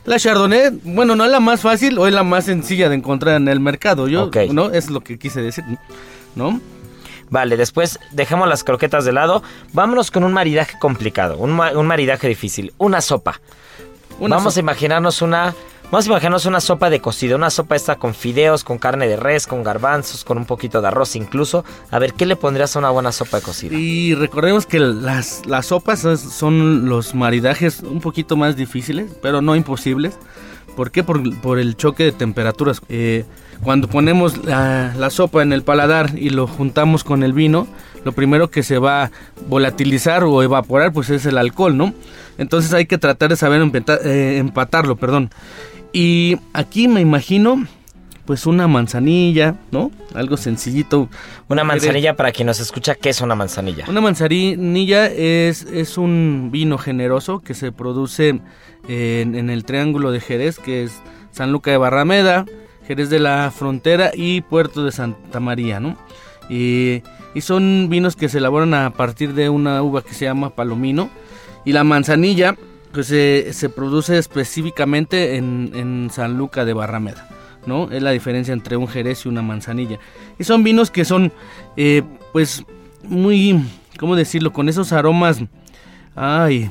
[0.06, 3.40] La Chardonnay, bueno, no es la más fácil o es la más sencilla de encontrar
[3.40, 4.08] en el mercado.
[4.08, 4.32] Yo.
[4.52, 4.72] ¿no?
[4.72, 5.66] Es lo que quise decir,
[6.34, 6.60] ¿no?
[7.30, 9.42] Vale, después dejemos las croquetas de lado.
[9.74, 12.74] Vámonos con un maridaje complicado, un, ma- un maridaje difícil.
[12.78, 13.40] Una sopa.
[14.20, 14.60] Una vamos sopa.
[14.62, 15.56] a imaginarnos una.
[15.92, 19.18] Vamos a imaginarnos una sopa de cocido, una sopa esta con fideos, con carne de
[19.18, 21.64] res, con garbanzos, con un poquito de arroz incluso.
[21.92, 23.78] A ver, ¿qué le pondrías a una buena sopa de cocido?
[23.78, 29.56] Y recordemos que las, las sopas son los maridajes un poquito más difíciles, pero no
[29.56, 30.18] imposibles.
[30.76, 31.04] ¿Por qué?
[31.04, 32.82] Por, por el choque de temperaturas.
[32.90, 33.24] Eh,
[33.66, 37.68] cuando ponemos la, la sopa en el paladar y lo juntamos con el vino,
[38.06, 39.12] lo primero que se va a
[39.50, 41.94] volatilizar o evaporar pues es el alcohol, ¿no?
[42.38, 45.32] Entonces hay que tratar de saber empeta- eh, empatarlo, perdón.
[45.92, 47.66] Y aquí me imagino
[48.26, 49.92] pues una manzanilla, ¿no?
[50.14, 51.10] Algo sencillito.
[51.48, 53.86] Una manzanilla, para quien nos escucha, ¿qué es una manzanilla?
[53.88, 58.40] Una manzanilla es, es un vino generoso que se produce
[58.88, 61.00] en, en el Triángulo de Jerez, que es
[61.32, 62.46] San Luca de Barrameda,
[62.88, 65.98] Jerez de la Frontera y Puerto de Santa María, ¿no?
[66.50, 67.02] Y,
[67.34, 71.10] y son vinos que se elaboran a partir de una uva que se llama palomino.
[71.66, 72.56] Y la manzanilla
[72.92, 77.28] pues, se- se produce específicamente en, en San Luca de Barrameda.
[77.66, 77.90] ¿no?
[77.92, 79.98] Es la diferencia entre un jerez y una manzanilla.
[80.38, 81.34] Y son vinos que son,
[81.76, 82.64] eh, pues,
[83.02, 83.60] muy,
[84.00, 84.54] ¿cómo decirlo?
[84.54, 85.40] Con esos aromas,
[86.16, 86.70] ay,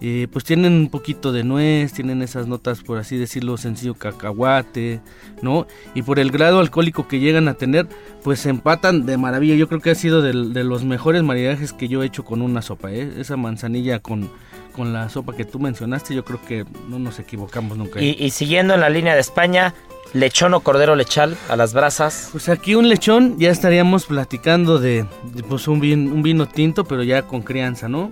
[0.00, 5.00] eh, pues tienen un poquito de nuez, tienen esas notas, por así decirlo, sencillo cacahuate,
[5.42, 5.66] ¿no?
[5.94, 7.88] Y por el grado alcohólico que llegan a tener,
[8.22, 9.54] pues se empatan de maravilla.
[9.54, 12.62] Yo creo que ha sido de, los mejores maridajes que yo he hecho con una
[12.62, 13.12] sopa, ¿eh?
[13.18, 14.30] Esa manzanilla con,
[14.74, 18.00] con la sopa que tú mencionaste, yo creo que no nos equivocamos nunca.
[18.00, 18.16] ¿eh?
[18.18, 19.74] Y, y siguiendo en la línea de España,
[20.14, 22.28] lechón o cordero lechal a las brasas.
[22.32, 26.84] Pues aquí un lechón ya estaríamos platicando de, de, pues un, vin- un vino tinto,
[26.84, 28.10] pero ya con crianza, ¿no?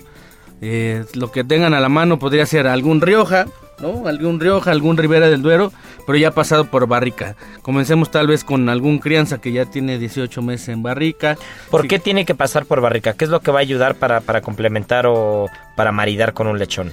[0.63, 3.47] Eh, lo que tengan a la mano podría ser algún Rioja,
[3.81, 4.07] ¿no?
[4.09, 5.71] Algún Rioja, algún Ribera del Duero,
[6.07, 7.37] pero ya pasado por barrica.
[7.63, 11.37] Comencemos tal vez con algún crianza que ya tiene 18 meses en barrica.
[11.71, 11.89] ¿Por Sí.
[11.89, 13.13] qué tiene que pasar por barrica?
[13.13, 16.59] ¿Qué es lo que va a ayudar para, para complementar o para maridar con un
[16.59, 16.91] lechón?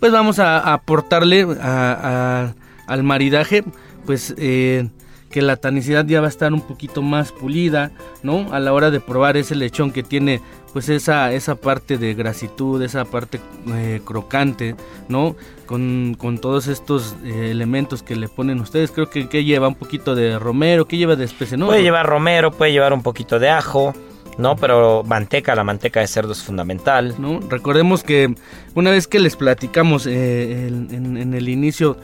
[0.00, 2.52] Pues vamos a, aportarle a-
[2.88, 3.62] a- al maridaje,
[4.04, 4.88] pues eh,
[5.30, 7.90] que la tanicidad ya va a estar un poquito más pulida,
[8.22, 8.52] ¿no?
[8.52, 10.40] A la hora de probar ese lechón que tiene
[10.74, 14.76] pues esa, esa parte de grasitud, esa parte eh, crocante,
[15.08, 15.36] ¿no?
[15.64, 19.76] Con, con todos estos eh, elementos que le ponen ustedes, creo que, que lleva un
[19.76, 21.66] poquito de romero, que lleva de especie, ¿no?
[21.66, 23.94] Puede llevar romero, puede llevar un poquito de ajo,
[24.36, 24.56] ¿no?
[24.56, 27.14] Pero manteca, la manteca de cerdo es fundamental.
[27.18, 27.40] ¿no?
[27.48, 28.34] Recordemos que
[28.74, 31.96] una vez que les platicamos eh, en, en el inicio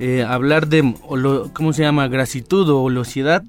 [0.00, 0.94] eh, hablar de,
[1.52, 2.06] ¿cómo se llama?
[2.06, 3.42] Grasitud o olosidad,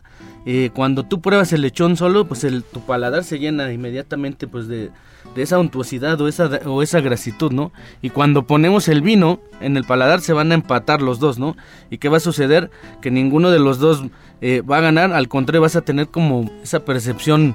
[0.51, 4.67] eh, cuando tú pruebas el lechón solo, pues el, tu paladar se llena inmediatamente pues
[4.67, 4.89] de,
[5.35, 7.71] de esa untuosidad o esa, o esa grasitud, ¿no?
[8.01, 11.55] Y cuando ponemos el vino en el paladar se van a empatar los dos, ¿no?
[11.91, 12.71] ¿Y qué va a suceder?
[12.99, 14.03] Que ninguno de los dos
[14.41, 17.53] eh, va a ganar, al contrario vas a tener como esa percepción,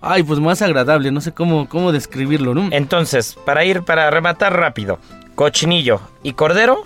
[0.00, 2.66] ay, pues más agradable, no sé cómo, cómo describirlo, ¿no?
[2.72, 4.98] Entonces, para ir, para rematar rápido,
[5.36, 6.82] cochinillo y cordero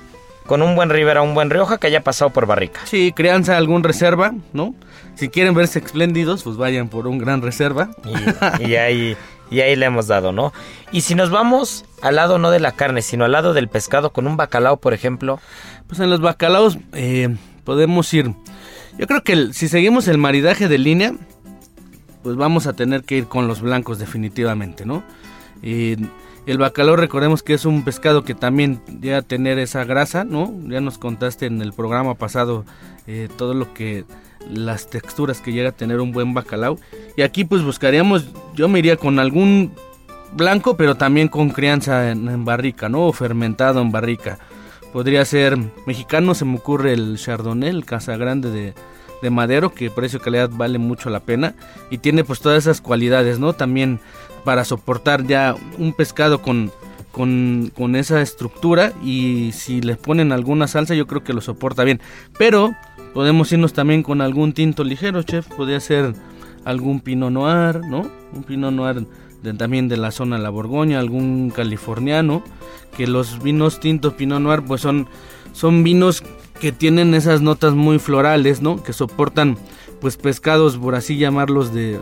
[0.47, 2.81] con un buen Ribera, un buen Rioja que haya pasado por barrica.
[2.85, 4.75] Sí, crianza, algún reserva, ¿no?
[5.19, 7.91] Si quieren verse espléndidos, pues vayan por un gran reserva.
[8.61, 9.17] Y, y ahí,
[9.51, 10.53] y ahí le hemos dado, ¿no?
[10.93, 14.11] Y si nos vamos al lado no de la carne, sino al lado del pescado
[14.13, 15.41] con un bacalao, por ejemplo,
[15.89, 18.33] Pues en los bacalaos eh, podemos ir.
[18.99, 21.13] Yo creo que el- si seguimos el maridaje de línea,
[22.23, 25.03] pues vamos a tener que ir con los blancos definitivamente, ¿no?
[25.63, 25.97] Y
[26.47, 30.53] el bacalao recordemos que es un pescado que también llega a tener esa grasa, ¿no?
[30.69, 32.65] Ya nos contaste en el programa pasado
[33.07, 34.05] eh, todo lo que
[34.51, 36.79] las texturas que llega a tener un buen bacalao.
[37.17, 39.73] Y aquí pues buscaríamos, yo me iría con algún
[40.33, 43.07] blanco, pero también con crianza en, barrica, ¿no?
[43.07, 44.39] O fermentado en barrica.
[44.93, 48.75] Podría ser mexicano, se me ocurre el Chardonnay, el Casa Grande de,
[49.23, 51.55] de Madero, que precio calidad vale mucho la pena.
[51.91, 53.53] Y tiene pues todas esas cualidades, ¿no?
[53.53, 54.01] También
[54.45, 56.73] para soportar ya un pescado con,
[57.13, 58.93] con, con esa estructura.
[59.05, 62.01] Y si le ponen alguna salsa, yo creo que lo soporta bien.
[62.39, 62.75] Pero
[63.15, 65.47] podemos irnos también con algún tinto ligero, chef.
[65.49, 66.15] Podría ser
[66.65, 68.11] algún Pinot Noir, ¿no?
[68.35, 69.07] Un Pinot Noir
[69.43, 72.43] de- también de la zona de la Borgoña, algún californiano,
[72.97, 75.07] que los vinos tintos Pinot Noir pues son,
[75.53, 76.23] son vinos
[76.61, 78.83] que tienen esas notas muy florales, ¿no?
[78.83, 79.57] Que soportan
[80.01, 82.01] pues pescados, por así llamarlos, de,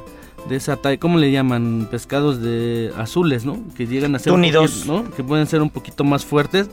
[0.49, 1.89] de esa talla, ¿cómo le llaman?
[1.91, 3.59] Pescados de azules, ¿no?
[3.77, 4.87] Que llegan a ser Túnidos.
[4.87, 5.09] ¿no?
[5.13, 6.69] Que pueden ser un poquito más fuertes,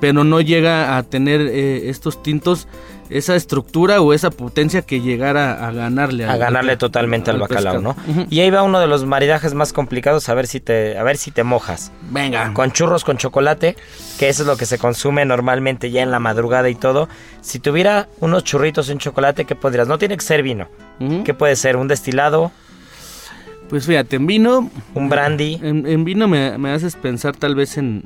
[0.00, 2.66] pero no llega a tener eh, estos tintos
[3.10, 7.96] esa estructura o esa potencia que llegara a ganarle a ganarle totalmente al, bacalao, ¿no?
[8.30, 11.16] Y ahí va uno de los maridajes más complicados, a ver si te a ver
[11.16, 11.92] si te mojas.
[12.10, 12.52] Venga.
[12.54, 13.76] Con churros con chocolate,
[14.18, 17.08] que eso es lo que se consume normalmente ya en la madrugada y todo.
[17.40, 19.88] Si tuviera unos churritos en chocolate, ¿qué podrías?
[19.88, 20.68] No tiene que ser vino.
[21.24, 21.76] ¿Qué puede ser?
[21.76, 22.50] ¿Un destilado?
[23.68, 24.70] Pues fíjate, en vino...
[24.94, 25.60] ¿Un brandy?
[25.62, 28.02] En, vino me, me haces pensar tal vez en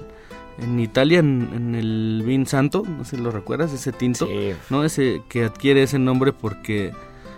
[0.62, 4.28] en Italia, en, el vin santo, no sé si lo recuerdas, ese tinto,
[4.70, 4.84] ¿no?
[4.84, 6.92] Ese que adquiere ese nombre porque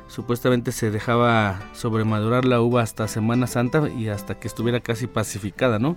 [0.09, 5.79] supuestamente se dejaba sobremadurar la uva hasta Semana Santa y hasta que estuviera casi pacificada,
[5.79, 5.97] ¿no?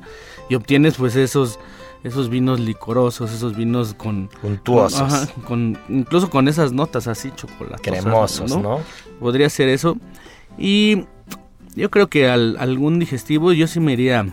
[0.49, 1.59] Y obtienes pues esos
[2.03, 8.55] esos vinos licorosos, esos vinos con puntuosos, con, incluso con esas notas así chocolate cremosos,
[8.57, 8.79] ¿no?
[9.19, 9.97] Podría ser eso.
[10.57, 11.05] Y
[11.75, 14.25] yo creo que al, algún digestivo yo sí me iría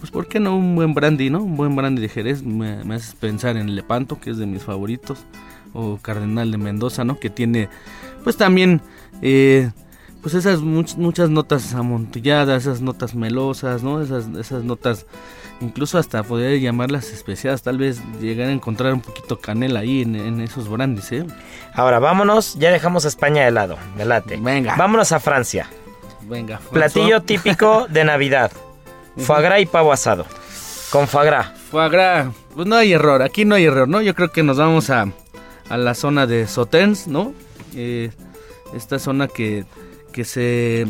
[0.00, 1.42] pues ¿por qué no un buen brandy, no?
[1.42, 4.62] Un buen brandy de Jerez me, me hace pensar en Lepanto, que es de mis
[4.62, 5.20] favoritos,
[5.74, 7.20] o Cardenal de Mendoza, ¿no?
[7.20, 7.68] Que tiene,
[8.24, 8.80] pues también,
[9.20, 9.70] eh,
[10.22, 14.00] pues esas muchas notas amontilladas, esas notas melosas, ¿no?
[14.00, 15.04] Esas, esas notas,
[15.60, 20.40] incluso hasta poder llamarlas especiadas, tal vez llegar a encontrar un poquito canela ahí en,
[20.40, 21.26] esos brandis, ¿eh?
[21.74, 24.38] Ahora, vámonos, ya dejamos España de lado, me late.
[24.38, 24.76] Venga.
[24.76, 25.68] Vámonos a Francia.
[26.22, 26.58] Venga.
[26.72, 28.50] Platillo típico de Navidad.
[29.20, 30.26] Foie y pavo asado.
[30.90, 31.52] Con foie gras.
[32.54, 34.00] pues no hay error, aquí no hay error, ¿no?
[34.02, 35.06] Yo creo que nos vamos a,
[35.68, 37.32] a la zona de Sotens, ¿no?
[37.74, 38.10] Eh,
[38.74, 39.64] esta zona que,
[40.12, 40.86] que se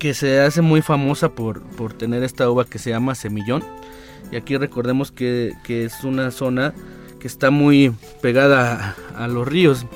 [0.00, 3.62] que se hace muy famosa por, por tener esta uva que se llama semillón.
[4.32, 6.72] Y aquí recordemos que, que es una zona
[7.20, 7.92] que está muy
[8.22, 9.86] pegada a, los ríos.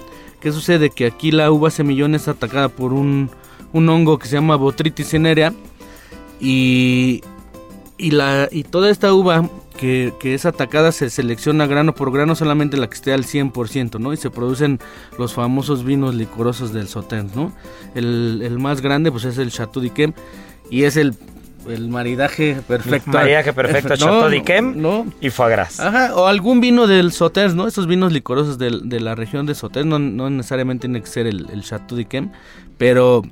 [0.41, 0.91] ¿Qué sucede?
[0.91, 3.31] Que aquí la uva semillón es atacada por un,
[3.73, 5.55] un hongo que se llama Botrytis cinerea
[6.41, 7.23] y,
[7.99, 12.77] y, la, y toda esta uva que, es atacada se selecciona grano por grano solamente
[12.77, 14.13] la que esté al 100%, ¿no?
[14.13, 14.79] Y se producen
[15.19, 17.53] los famosos vinos licorosos del Sauternes, ¿no?
[17.95, 20.13] El, más grande pues es el Chateau d'Yquem
[20.71, 21.15] y es el,
[21.69, 23.11] el maridaje perfecto.
[23.11, 25.81] Maridaje perfecto, Chateau d'Yquem no, y foie gras.
[25.81, 27.67] Ajá, o algún vino del Sauternes, ¿no?
[27.67, 29.55] Esos vinos licorosos de, de la región de
[29.85, 32.31] no, no necesariamente tiene que ser el, el Chateau d'Yquem,
[32.79, 33.23] pero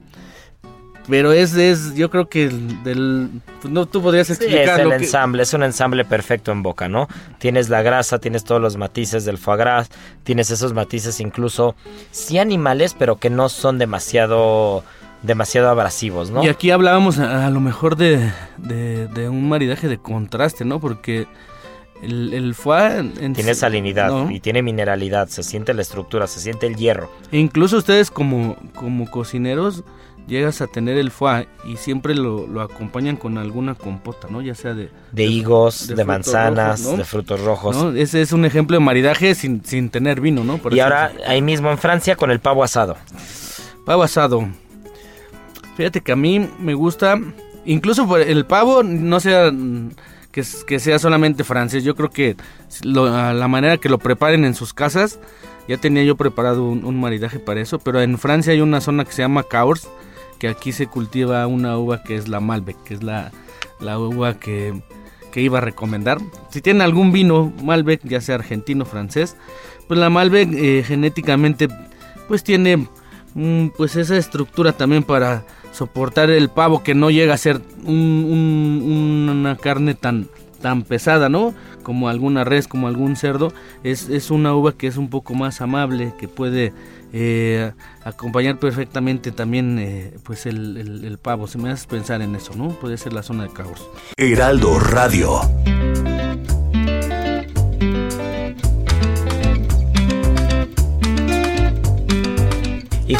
[1.08, 3.28] pero es, es yo creo que del,
[3.60, 4.80] pues no, tú podrías explicar.
[4.80, 7.08] es el ensamble, es un ensamble perfecto en boca, ¿no?
[7.38, 9.90] Tienes la grasa, tienes todos los matices del foie gras,
[10.22, 11.74] tienes esos matices incluso,
[12.10, 14.84] sí animales, pero que no son demasiado
[15.22, 16.44] demasiado abrasivos, ¿no?
[16.44, 20.80] Y aquí hablábamos a, lo mejor de, de, un maridaje de contraste, ¿no?
[20.80, 21.26] Porque
[22.02, 23.12] el, el foie...
[23.32, 27.08] tiene salinidad y tiene mineralidad, se siente la estructura, se siente el hierro.
[27.30, 29.84] E incluso ustedes como, como cocineros
[30.26, 34.40] llegas a tener el foie y siempre lo, lo, acompañan con alguna compota, ¿no?
[34.42, 34.90] Ya sea de...
[35.12, 37.94] De, higos, de, manzanas, de frutos rojos.
[37.96, 40.60] Ese es un ejemplo de maridaje sin, sin tener vino, ¿no?
[40.70, 42.96] y ahora ahí mismo en Francia con el pavo asado.
[43.84, 44.48] Pavo asado.
[45.76, 47.18] Fíjate que a mí me gusta,
[47.64, 49.50] incluso el pavo no sea
[50.30, 52.36] que, que sea solamente francés, yo creo que
[52.82, 55.18] la manera que lo preparen en sus casas,
[55.68, 59.04] ya tenía yo preparado un, un, maridaje para eso, pero en Francia hay una zona
[59.04, 59.88] que se llama Cahors,
[60.42, 63.30] que aquí se cultiva una uva que es la Malbec, que es la,
[63.80, 64.82] uva que,
[65.36, 66.18] iba a recomendar.
[66.50, 69.36] Si tienen algún vino Malbec, ya sea argentino francés,
[69.86, 71.68] pues la Malbec eh, genéticamente
[72.26, 72.88] pues tiene
[73.34, 79.56] mm, pues esa estructura también para soportar el pavo que no llega a ser una
[79.58, 80.26] carne tan,
[80.60, 81.54] tan pesada, ¿no?
[81.84, 83.52] Como alguna res, como algún cerdo.
[83.84, 86.72] Es, es una uva que es un poco más amable, que puede
[87.12, 87.72] eh,
[88.04, 91.46] acompañar perfectamente también eh, pues el, pavo.
[91.46, 92.70] Se me hace pensar en eso, ¿no?
[92.70, 93.88] Puede ser la zona de caos.
[94.16, 95.40] Heraldo Radio.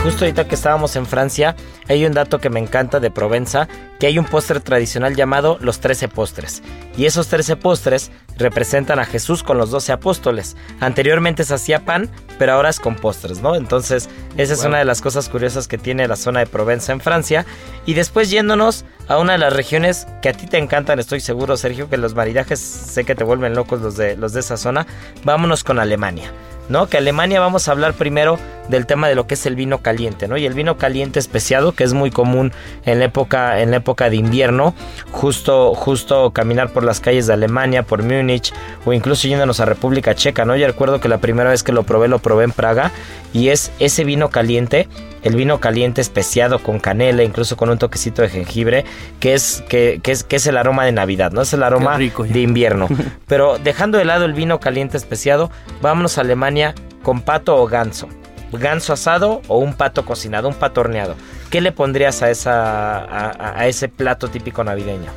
[0.03, 1.55] Justo ahorita que estábamos en Francia,
[1.89, 3.69] hay un dato que me encanta de Provenza,
[4.01, 6.63] que hay un postre tradicional llamado los trece postres.
[6.97, 10.57] Y esos trece postres representan a Jesús con los doce apóstoles.
[10.81, 13.55] Anteriormente se hacía pan, pero ahora es con postres, ¿no?
[13.55, 17.01] Entonces, esa es una de las cosas curiosas que tiene la zona de Provenza en
[17.01, 17.47] Francia.
[17.87, 21.57] Y después yéndonos a una de las regiones que a ti te encantan, estoy seguro,
[21.57, 24.87] Sergio, que los maridajes sé que te vuelven locos los de, los de esa zona.
[25.23, 26.33] Vámonos con Alemania.
[26.69, 26.87] ¿No?
[26.89, 28.39] Que Alemania vamos a hablar primero
[28.69, 30.37] del tema de lo que es el vino caliente, ¿no?
[30.37, 32.53] Y el vino caliente especiado, que es muy común
[32.85, 34.75] en la época, en la época de invierno,
[35.11, 38.53] justo, justo caminar por las calles de Alemania, por Múnich,
[38.85, 40.57] o incluso yéndonos a República Checa, ¿no?
[40.57, 42.93] Yo recuerdo que la primera vez que lo probé, lo probé en Praga,
[43.33, 44.89] y es ese vino caliente
[45.23, 48.85] el vino caliente especiado con canela, incluso con un toquecito de jengibre,
[49.21, 51.43] que es, que, es, que es el aroma de Navidad, ¿no?
[51.43, 52.89] Es el aroma de invierno.
[53.27, 55.51] Pero dejando de lado el vino caliente especiado,
[55.81, 58.09] vámonos a Alemania con pato o ganso.
[58.53, 61.15] Ganso asado o un pato cocinado, un pato horneado.
[61.51, 65.11] ¿Qué le pondrías a, esa, a, ese plato típico navideño?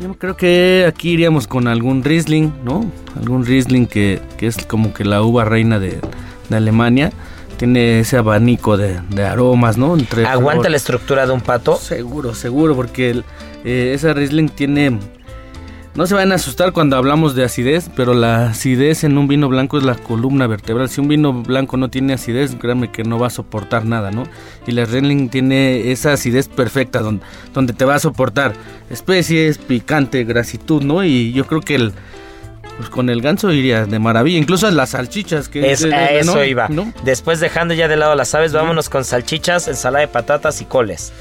[0.00, 2.84] Yo creo que aquí iríamos con algún Riesling, ¿no?
[3.16, 6.00] Algún Riesling que, que es como que la uva reina de,
[6.48, 7.12] de Alemania
[7.56, 9.96] tiene ese abanico de, aromas, ¿no?
[9.96, 11.76] Entre ¿Aguanta la estructura de un pato?
[11.76, 13.22] Seguro, seguro, porque
[13.64, 14.98] eh, esa Riesling tiene...
[15.94, 19.48] No se van a asustar cuando hablamos de acidez, pero la acidez en un vino
[19.48, 20.90] blanco es la columna vertebral.
[20.90, 24.24] Si un vino blanco no tiene acidez, créanme que no va a soportar nada, ¿no?
[24.66, 28.52] Y la Riesling tiene esa acidez perfecta donde, donde te va a soportar
[28.90, 31.02] especies, picante, grasitud, ¿no?
[31.02, 31.94] Y yo creo que el,
[32.76, 36.68] pues con el ganso iría de maravilla, incluso las salchichas que es, a eso iba.
[37.04, 41.12] Después dejando ya de lado las aves, vámonos con salchichas, ensalada de patatas y coles.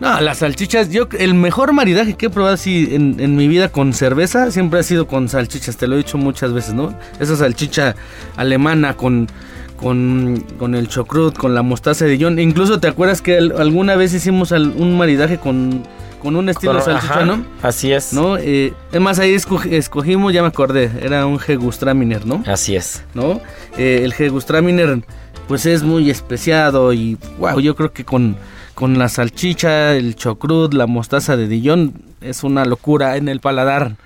[0.00, 3.92] No, las salchichas, yo el mejor maridaje que he probado así en, mi vida con
[3.92, 6.98] cerveza siempre ha sido con salchichas, te lo he dicho muchas veces, ¿no?
[7.20, 7.94] Esa salchicha
[8.36, 9.28] alemana con
[9.76, 12.38] con, con el chocrut, con la mostaza de Dijon.
[12.38, 15.82] Incluso te acuerdas que alguna vez hicimos un maridaje con
[16.24, 17.44] con un estilo salchicha, ¿no?
[17.62, 18.14] Así es.
[18.14, 18.38] ¿No?
[18.38, 22.42] Eh, es más, ahí escogimos, ya me acordé, era un Gegustraminer, ¿no?
[22.46, 23.04] Así es.
[23.12, 23.42] ¿No?
[23.76, 25.02] Eh, el Gegustraminer,
[25.46, 28.36] pues es muy especiado y, wow, yo creo que con,
[28.74, 33.96] con la salchicha, el chocrut, la mostaza de Dijon, es una locura en el paladar.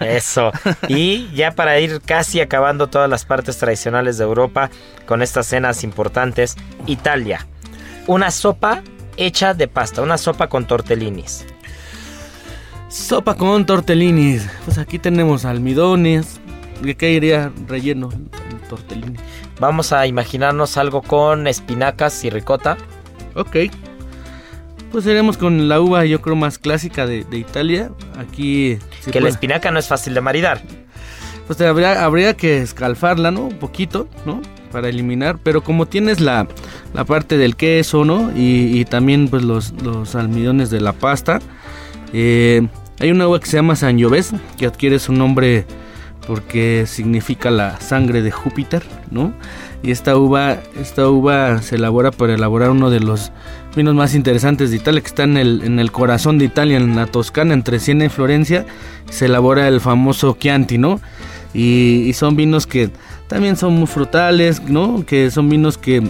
[0.00, 0.50] Eso.
[0.88, 4.70] Y ya para ir casi acabando todas las partes tradicionales de Europa
[5.06, 6.56] con estas cenas importantes,
[6.86, 7.46] Italia.
[8.08, 8.82] Una sopa
[9.16, 11.46] hecha de pasta, una sopa con tortellinis.
[12.90, 14.48] Sopa con tortellinis.
[14.64, 16.40] Pues aquí tenemos almidones.
[16.82, 19.16] ¿De qué iría relleno el tortellini?
[19.60, 22.76] Vamos a imaginarnos algo con espinacas y ricota.
[23.36, 23.56] Ok.
[24.90, 27.92] Pues iremos con la uva, yo creo, más clásica de, Italia.
[28.18, 28.76] Aquí.
[29.12, 30.60] que la espinaca no es fácil de maridar.
[31.46, 33.42] Pues habría, habría que escalfarla, ¿no?
[33.42, 34.42] Un poquito, ¿no?
[34.72, 35.38] Para eliminar.
[35.44, 36.48] Pero como tienes la,
[36.92, 38.32] la parte del queso, ¿no?
[38.34, 41.38] Y, también, pues, los, los almidones de la pasta.
[42.12, 42.66] Eh,
[43.00, 45.64] hay una uva que se llama Sangiovese, que adquiere su nombre
[46.26, 49.32] porque significa la sangre de Júpiter, ¿no?
[49.82, 53.32] Y esta uva, esta uva se elabora para elaborar uno de los
[53.74, 56.94] vinos más interesantes de Italia, que está en el, en el corazón de Italia, en
[56.94, 58.66] la Toscana, entre Siena y Florencia.
[59.08, 61.00] Se elabora el famoso Chianti, ¿no?
[61.54, 62.90] Y, y son vinos que
[63.26, 65.04] también son muy frutales, ¿no?
[65.06, 66.02] Que son vinos que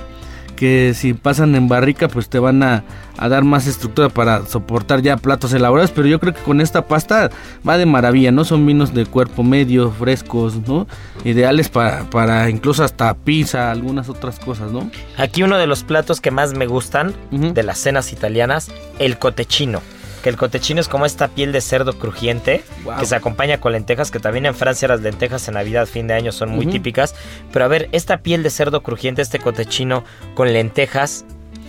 [0.61, 2.85] que si pasan en barrica pues te van a,
[3.19, 7.31] dar más estructura para soportar ya platos elaborados, pero yo creo que con esta pasta
[7.67, 8.45] va de maravilla, ¿no?
[8.45, 10.87] Son vinos de cuerpo medio, frescos, ¿no?
[11.25, 14.91] Ideales para, para incluso hasta pizza, algunas otras cosas, ¿no?
[15.17, 19.81] Aquí uno de los platos que más me gustan de las cenas italianas, el cotechino
[20.23, 22.63] que el cotechino es como esta piel de cerdo crujiente
[22.99, 26.15] que se acompaña con lentejas, que también en Francia las lentejas en Navidad, fin de
[26.15, 27.15] año son muy típicas.
[27.53, 30.05] Pero a ver, esta piel de cerdo crujiente, este cotechino
[30.35, 31.25] con lentejas,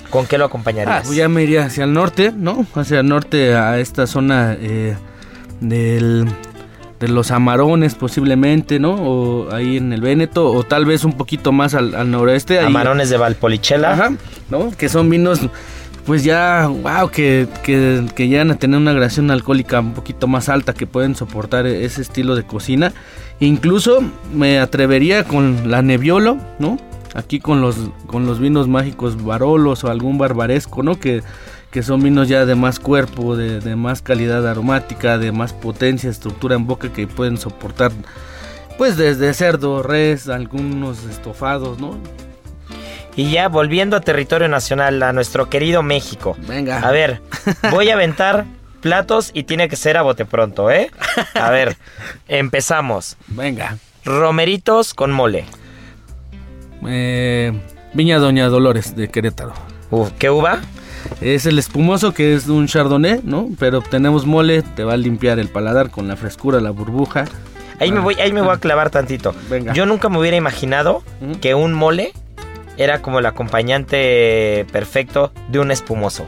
[0.10, 1.02] ¿con qué lo acompañarías?
[1.02, 2.66] Ah, pues ya me iría hacia el norte, ¿no?
[2.76, 4.95] Hacia el norte, a esta zona eh,
[5.60, 6.28] del
[7.02, 8.93] de los Amarones posiblemente, ¿no?
[8.93, 12.60] O ahí en el Véneto, o tal vez un poquito más al, noroeste.
[12.60, 13.93] Amarones de Valpolicella.
[13.93, 14.14] Ajá,
[14.52, 14.70] ¿no?
[14.78, 15.39] Que son vinos
[16.06, 20.49] pues ya, wow, que, que, que, llegan a tener una gradación alcohólica un poquito más
[20.49, 22.91] alta, que pueden soportar ese estilo de cocina.
[23.39, 26.78] Incluso me atrevería con la Nebbiolo, ¿no?
[27.14, 27.76] Aquí con los,
[28.08, 30.99] con los vinos mágicos Barolos o algún barbaresco, ¿no?
[30.99, 31.22] Que,
[31.70, 36.10] que son vinos ya de más cuerpo, de, de más calidad aromática, de más potencia,
[36.10, 37.91] estructura en boca que pueden soportar,
[38.78, 41.97] pues desde cerdo, res, algunos estofados, ¿no?
[43.16, 46.38] Y ya volviendo a territorio nacional, a nuestro querido México.
[46.47, 46.80] Venga.
[46.80, 47.22] A ver,
[47.72, 48.45] voy a aventar
[48.82, 50.91] platos y tiene que ser a bote pronto, ¿eh?
[51.36, 51.78] A ver,
[52.28, 53.18] empezamos.
[53.28, 53.78] Venga.
[54.05, 55.45] Romeritos con mole.
[56.88, 57.53] Eh,
[57.93, 59.53] Viña Doña Dolores de Querétaro.
[60.18, 60.59] ¿Qué uva?
[61.20, 63.49] Es el espumoso que es un chardonnay, ¿no?
[63.59, 67.26] Pero tenemos mole, te va a limpiar el paladar con la frescura, la burbuja.
[67.80, 69.36] Ahí me voy, ahí me voy a clavar tantito.
[69.49, 69.74] Venga.
[69.74, 71.03] Yo nunca me hubiera imaginado
[71.41, 72.14] que un mole
[72.84, 76.25] era como el acompañante perfecto de un espumoso.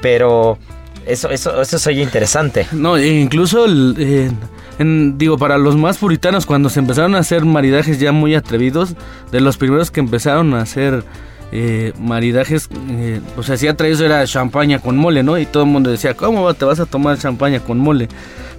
[0.00, 0.58] Pero
[1.06, 2.66] eso, eso, eso soy interesante.
[2.72, 4.30] No, e incluso eh,
[4.78, 8.94] digo, para los más puritanos, cuando se empezaron a hacer maridajes ya muy atrevidos,
[9.30, 11.04] de los primeros que empezaron a hacer
[11.52, 15.38] eh, maridajes, eh, pues se hacía traído era champaña con mole, ¿no?
[15.38, 18.08] Y todo el mundo decía, ¿cómo te vas a tomar champaña con mole?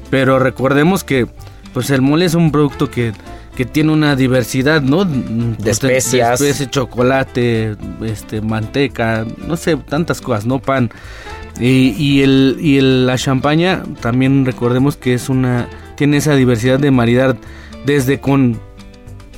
[0.10, 1.28] Pero recordemos que,
[1.74, 3.14] pues el mole es un producto que
[3.56, 5.04] que tiene una diversidad, ¿no?
[5.06, 6.40] De especias.
[6.40, 10.60] De especie, chocolate, este, manteca, no sé, tantas cosas, ¿no?
[10.60, 10.90] Pan.
[11.60, 16.80] Y, y, el, y el- la champaña también recordemos que es una tiene esa diversidad
[16.80, 17.36] de maridar
[17.86, 18.60] desde con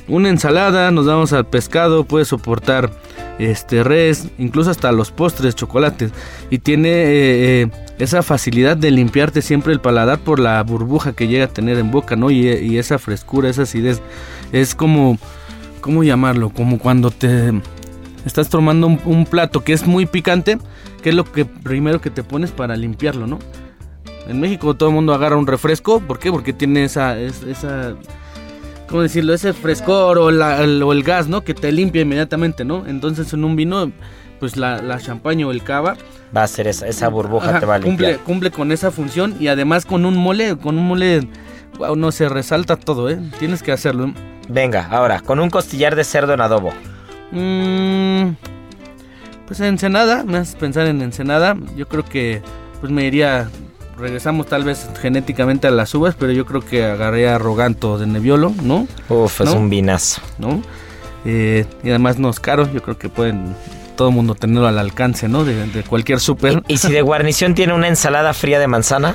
[0.08, 2.90] una ensalada, nos vamos al pescado, puede soportar
[3.38, 6.12] este res, incluso hasta los postres, chocolates
[6.50, 11.28] y tiene eh, eh, esa facilidad de limpiarte siempre el paladar por la burbuja que
[11.28, 12.30] llega a tener en boca, ¿no?
[12.30, 14.02] Y, esa frescura, esa acidez
[14.52, 15.18] es como
[15.80, 16.50] ¿cómo llamarlo?
[16.50, 17.52] Como cuando te
[18.24, 20.58] estás tomando un, plato que es muy picante,
[21.02, 23.38] que es lo que primero que te pones para limpiarlo, ¿no?
[24.26, 26.32] En México todo el mundo agarra un refresco, ¿por qué?
[26.32, 27.94] Porque tiene esa, es- esa,
[28.88, 29.34] ¿cómo decirlo?
[29.34, 31.44] Ese frescor o, el, o el gas, ¿no?
[31.44, 32.86] Que te limpia inmediatamente, ¿no?
[32.86, 33.92] Entonces en un vino,
[34.40, 35.96] pues la, la champaña o el cava
[36.36, 38.12] Va a ser esa, esa burbuja ajá, te va a limpiar.
[38.14, 41.28] cumple, cumple con esa función y además con un mole, con un mole,
[41.78, 43.18] wow, no se resalta todo, ¿eh?
[43.38, 44.12] Tienes que hacerlo.
[44.48, 46.72] Venga, ahora, con un costillar de cerdo en adobo.
[47.30, 48.30] Mm,
[49.46, 51.56] pues Ensenada, me haces pensar en Ensenada.
[51.76, 52.42] Yo creo que
[52.80, 53.48] pues me iría,
[53.96, 58.52] regresamos tal vez genéticamente a las uvas, pero yo creo que agarraría Roganto de Nebbiolo,
[58.62, 58.86] ¿no?
[59.08, 60.20] Uf, es un vinazo.
[60.38, 60.62] ¿No?
[61.24, 63.54] Eh, y además no es caro, yo creo que pueden
[63.96, 65.44] todo el mundo tenerlo al alcance, ¿no?
[65.44, 66.62] De, de cualquier súper.
[66.68, 69.14] Y si de guarnición tiene una ensalada fría de manzana,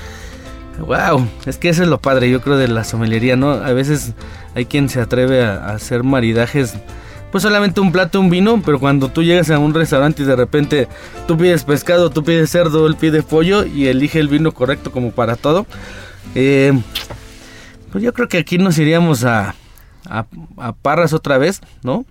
[0.79, 3.51] Wow, es que eso es lo padre, yo creo, de la somelería, ¿no?
[3.51, 4.13] A veces
[4.55, 6.75] hay quien se atreve a, a hacer maridajes,
[7.31, 10.35] pues solamente un plato, un vino, pero cuando tú llegas a un restaurante y de
[10.35, 10.87] repente
[11.27, 15.11] tú pides pescado, tú pides cerdo, él pide pollo y elige el vino correcto como
[15.11, 15.65] para todo,
[16.33, 16.73] eh,
[17.91, 19.55] pues yo creo que aquí nos iríamos a,
[20.05, 20.25] a,
[20.57, 22.05] a Parras otra vez, ¿no?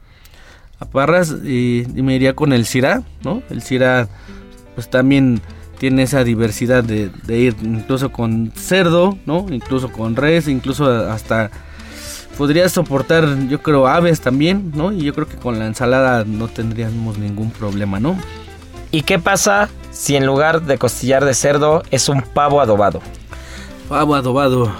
[0.80, 3.42] A Parras y, y me iría con el Syrah, ¿no?
[3.50, 4.08] El Syrah,
[4.74, 5.40] pues también
[5.78, 9.46] tiene esa diversidad de, de ir incluso con cerdo, ¿no?
[9.50, 11.50] Incluso con res, incluso hasta
[12.36, 14.92] podría soportar, yo creo, aves también, ¿no?
[14.92, 18.16] Y yo creo que con la ensalada no tendríamos ningún problema, ¿no?
[18.90, 23.00] ¿y qué pasa si en lugar de costillar de cerdo es un pavo adobado?
[23.88, 24.72] Pavo adobado.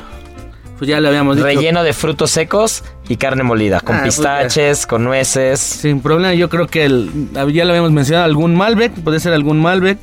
[0.79, 1.47] Pues ya le habíamos dicho.
[1.47, 5.59] Relleno de frutos secos y carne molida, con Ah, pues pistaches, con nueces.
[5.59, 7.11] Sin problema, yo creo que el,
[7.53, 9.99] ya lo habíamos mencionado, algún Malbec, puede ser algún Malbec,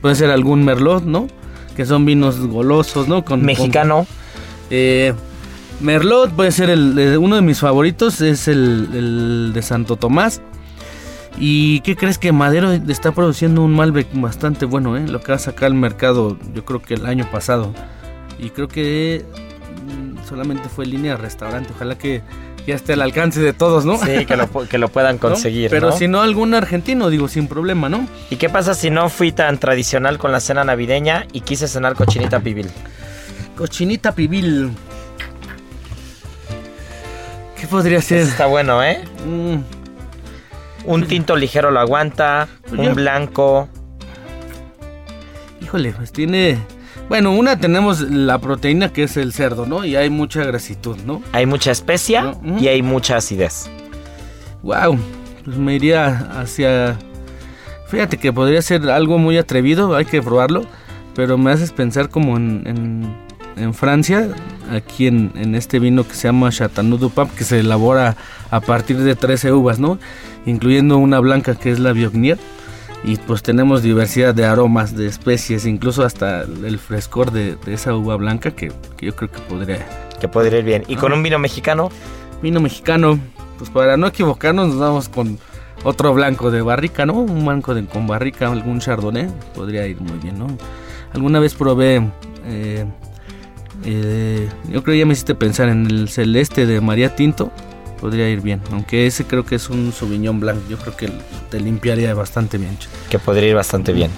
[0.00, 1.26] puede ser algún Merlot, ¿no?
[1.74, 3.24] Que son vinos golosos, ¿no?
[3.24, 4.06] Con, Mexicano,
[4.70, 5.14] Eh,
[5.80, 10.42] Merlot puede ser el, eh, uno de mis favoritos, es el, el de Santo Tomás.
[11.38, 15.08] ¿Y qué crees que Madero está produciendo un Malbec bastante bueno, eh?
[15.08, 17.72] Lo que va a sacar al mercado, yo creo que el año pasado.
[18.38, 19.24] Y creo que
[20.28, 21.72] solamente fue línea de restaurante.
[21.74, 22.22] Ojalá que
[22.66, 23.96] ya esté al alcance de todos, ¿no?
[23.98, 25.20] sí, que lo, que lo puedan ¿No?
[25.20, 25.70] conseguir.
[25.70, 25.96] Pero ¿no?
[25.96, 28.06] si no, algún argentino, digo, sin problema, ¿no?
[28.30, 31.94] ¿Y qué pasa si no fui tan tradicional con la cena navideña y quise cenar
[31.94, 32.68] cochinita pibil?
[33.56, 34.70] Cochinita pibil.
[37.58, 38.20] ¿Qué podría ser?
[38.20, 39.04] Está bueno, ¿eh?
[39.26, 39.56] Mm,
[40.86, 43.68] Un tinto ligero lo aguanta, Pues un blanco.
[45.60, 46.58] Híjole, pues tiene...
[47.10, 49.84] Bueno, una tenemos la proteína que es el cerdo, ¿no?
[49.84, 51.20] Y hay mucha grasitud, ¿no?
[51.32, 53.68] Hay mucha especia No, y hay mucha acidez.
[54.62, 54.96] Wow,
[55.44, 56.06] pues me iría
[56.40, 56.96] hacia...
[57.88, 60.62] Fíjate que podría ser algo muy atrevido, hay que probarlo,
[61.16, 63.16] pero me haces pensar como en, en,
[63.56, 64.28] en Francia,
[64.70, 68.16] aquí en, en este vino que se llama Chateauneuf du Pape, que se elabora
[68.52, 69.98] a partir de 13 uvas, ¿no?
[70.46, 72.38] Incluyendo una blanca que es la Viognier.
[73.02, 77.94] Y pues tenemos diversidad de aromas, de especies, incluso hasta el frescor de, de esa
[77.94, 79.86] uva blanca que, que yo creo que podría
[80.20, 80.84] Que podría ir bien.
[80.86, 81.90] ¿Y con un vino mexicano?
[82.42, 83.18] Vino mexicano,
[83.58, 85.38] pues para no equivocarnos nos vamos con
[85.82, 87.14] otro blanco de barrica, ¿no?
[87.14, 90.46] Un blanco de, con barrica, algún chardonnay, podría ir muy bien, ¿no?
[91.12, 92.06] Alguna vez probé,
[92.46, 92.84] eh,
[93.84, 97.50] eh, yo creo que ya me hiciste pensar en el celeste de María Tinto,
[98.00, 101.12] podría ir bien, aunque ese creo que es un Sauvignon Blanc, yo creo que
[101.50, 102.76] te limpiaría bastante bien.
[103.10, 104.10] Que podría ir bastante bien.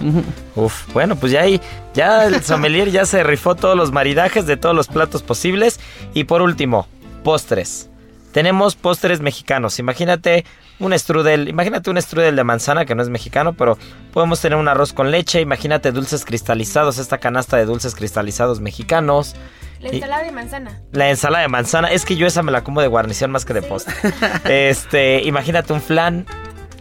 [0.54, 1.60] Uf, bueno, pues ya ahí,
[1.94, 5.80] ya el sommelier ya se rifó todos los maridajes de todos los platos posibles.
[6.14, 6.86] Y por último,
[7.24, 7.88] postres.
[8.32, 9.78] Tenemos postres mexicanos.
[9.78, 10.44] Imagínate
[10.78, 13.76] un strudel, imagínate un strudel de manzana que no es mexicano, pero
[14.12, 15.40] podemos tener un arroz con leche.
[15.40, 19.34] Imagínate dulces cristalizados, esta canasta de dulces cristalizados mexicanos.
[19.82, 20.80] La ensalada de manzana.
[20.92, 23.52] La ensalada de manzana, es que yo esa me la como de guarnición más que
[23.54, 23.94] de postre.
[24.44, 26.26] Este, imagínate un flan.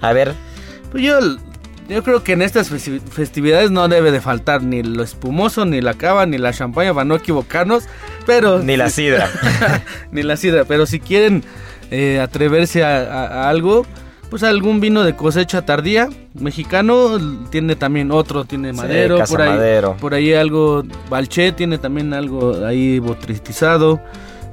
[0.02, 0.34] A ver,
[0.92, 1.20] Pues yo,
[1.90, 5.82] yo creo que en estas festi- festividades no debe de faltar ni lo espumoso, ni
[5.82, 7.84] la cava, ni la champaña para no equivocarnos,
[8.26, 8.60] pero...
[8.60, 9.30] ni la sidra.
[10.12, 11.44] ni la sidra, pero si quieren
[11.92, 13.86] eh, atreverse a, a- a algo,
[14.32, 17.20] pues algún vino de cosecha tardía, mexicano,
[17.50, 19.98] tiene también otro, tiene madero, por ahí, Madero.
[20.00, 24.00] por ahí algo, Balché tiene también algo ahí botritizado,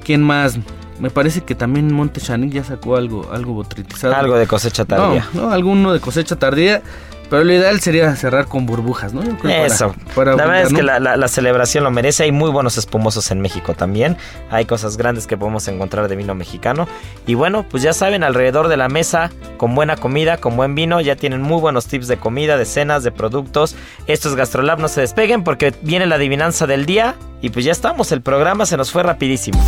[0.02, 0.58] ¿quién más?
[0.98, 4.16] Me parece que también Monte Chanic ya sacó algo, algo botritizado.
[4.16, 5.24] Algo de cosecha tardía.
[5.32, 6.82] No, no, alguno de cosecha tardía.
[7.30, 9.22] Pero lo ideal sería cerrar con burbujas, ¿no?
[9.48, 9.94] Eso.
[10.16, 12.24] la verdad es que la, celebración lo merece.
[12.24, 14.16] Hay muy buenos espumosos en México también.
[14.50, 16.88] Hay cosas grandes que podemos encontrar de vino mexicano.
[17.26, 21.00] Y bueno, pues ya saben, alrededor de la mesa, con buena comida, con buen vino,
[21.00, 23.76] ya tienen muy buenos tips de comida, de cenas, de productos.
[24.06, 27.14] Esto es Gastrolab, no se despeguen porque viene la adivinanza del día.
[27.40, 29.62] Y pues ya estamos, el programa se nos fue rapidísimo.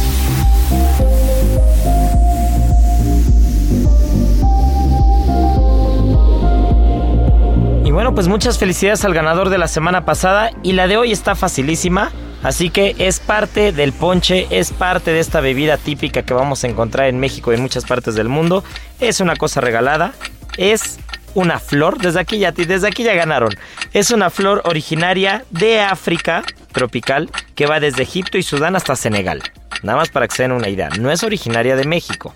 [8.00, 11.34] Bueno, pues muchas felicidades al ganador de la semana pasada y la de hoy está
[11.34, 12.10] facilísima.
[12.42, 16.68] Así que es parte del ponche, es parte de esta bebida típica que vamos a
[16.68, 18.64] encontrar en México y en muchas partes del mundo.
[19.00, 20.14] Es una cosa regalada,
[20.56, 20.98] es
[21.34, 23.50] una flor, desde aquí ya, desde aquí ya ganaron.
[23.92, 26.42] Es una flor originaria de África
[26.72, 29.42] tropical que va desde Egipto y Sudán hasta Senegal.
[29.82, 32.34] Nada más para que se den una idea, no es originaria de México,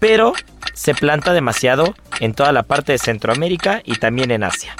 [0.00, 0.32] pero
[0.74, 4.74] se planta demasiado en toda la parte de Centroamérica y también en Asia.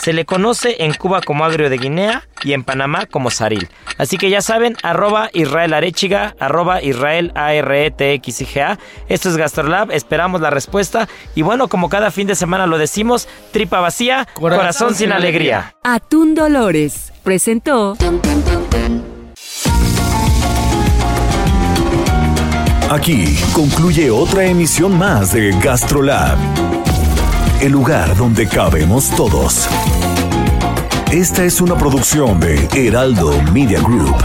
[0.00, 3.68] Se le conoce en Cuba como agrio de Guinea y en Panamá como saril.
[3.98, 8.46] Así que ya saben, arroba Israel Arechiga, arroba Israel a r e t x -I
[8.46, 8.78] -G -A.
[9.08, 11.08] Esto es Gastrolab, esperamos la respuesta.
[11.34, 15.74] Y bueno, como cada fin de semana lo decimos, tripa vacía, corazón, sin, alegría.
[15.82, 17.96] Atún Dolores presentó...
[22.90, 26.38] Aquí concluye otra emisión más de Gastrolab
[27.60, 29.68] el lugar donde cabemos todos.
[31.10, 34.16] Esta es una producción de Heraldo Media Group.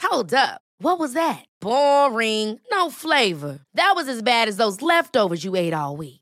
[0.00, 0.60] Hold up.
[0.78, 1.44] What was that?
[1.60, 2.60] Boring.
[2.70, 3.60] No flavor.
[3.74, 6.21] That was as bad as those leftovers you ate all week.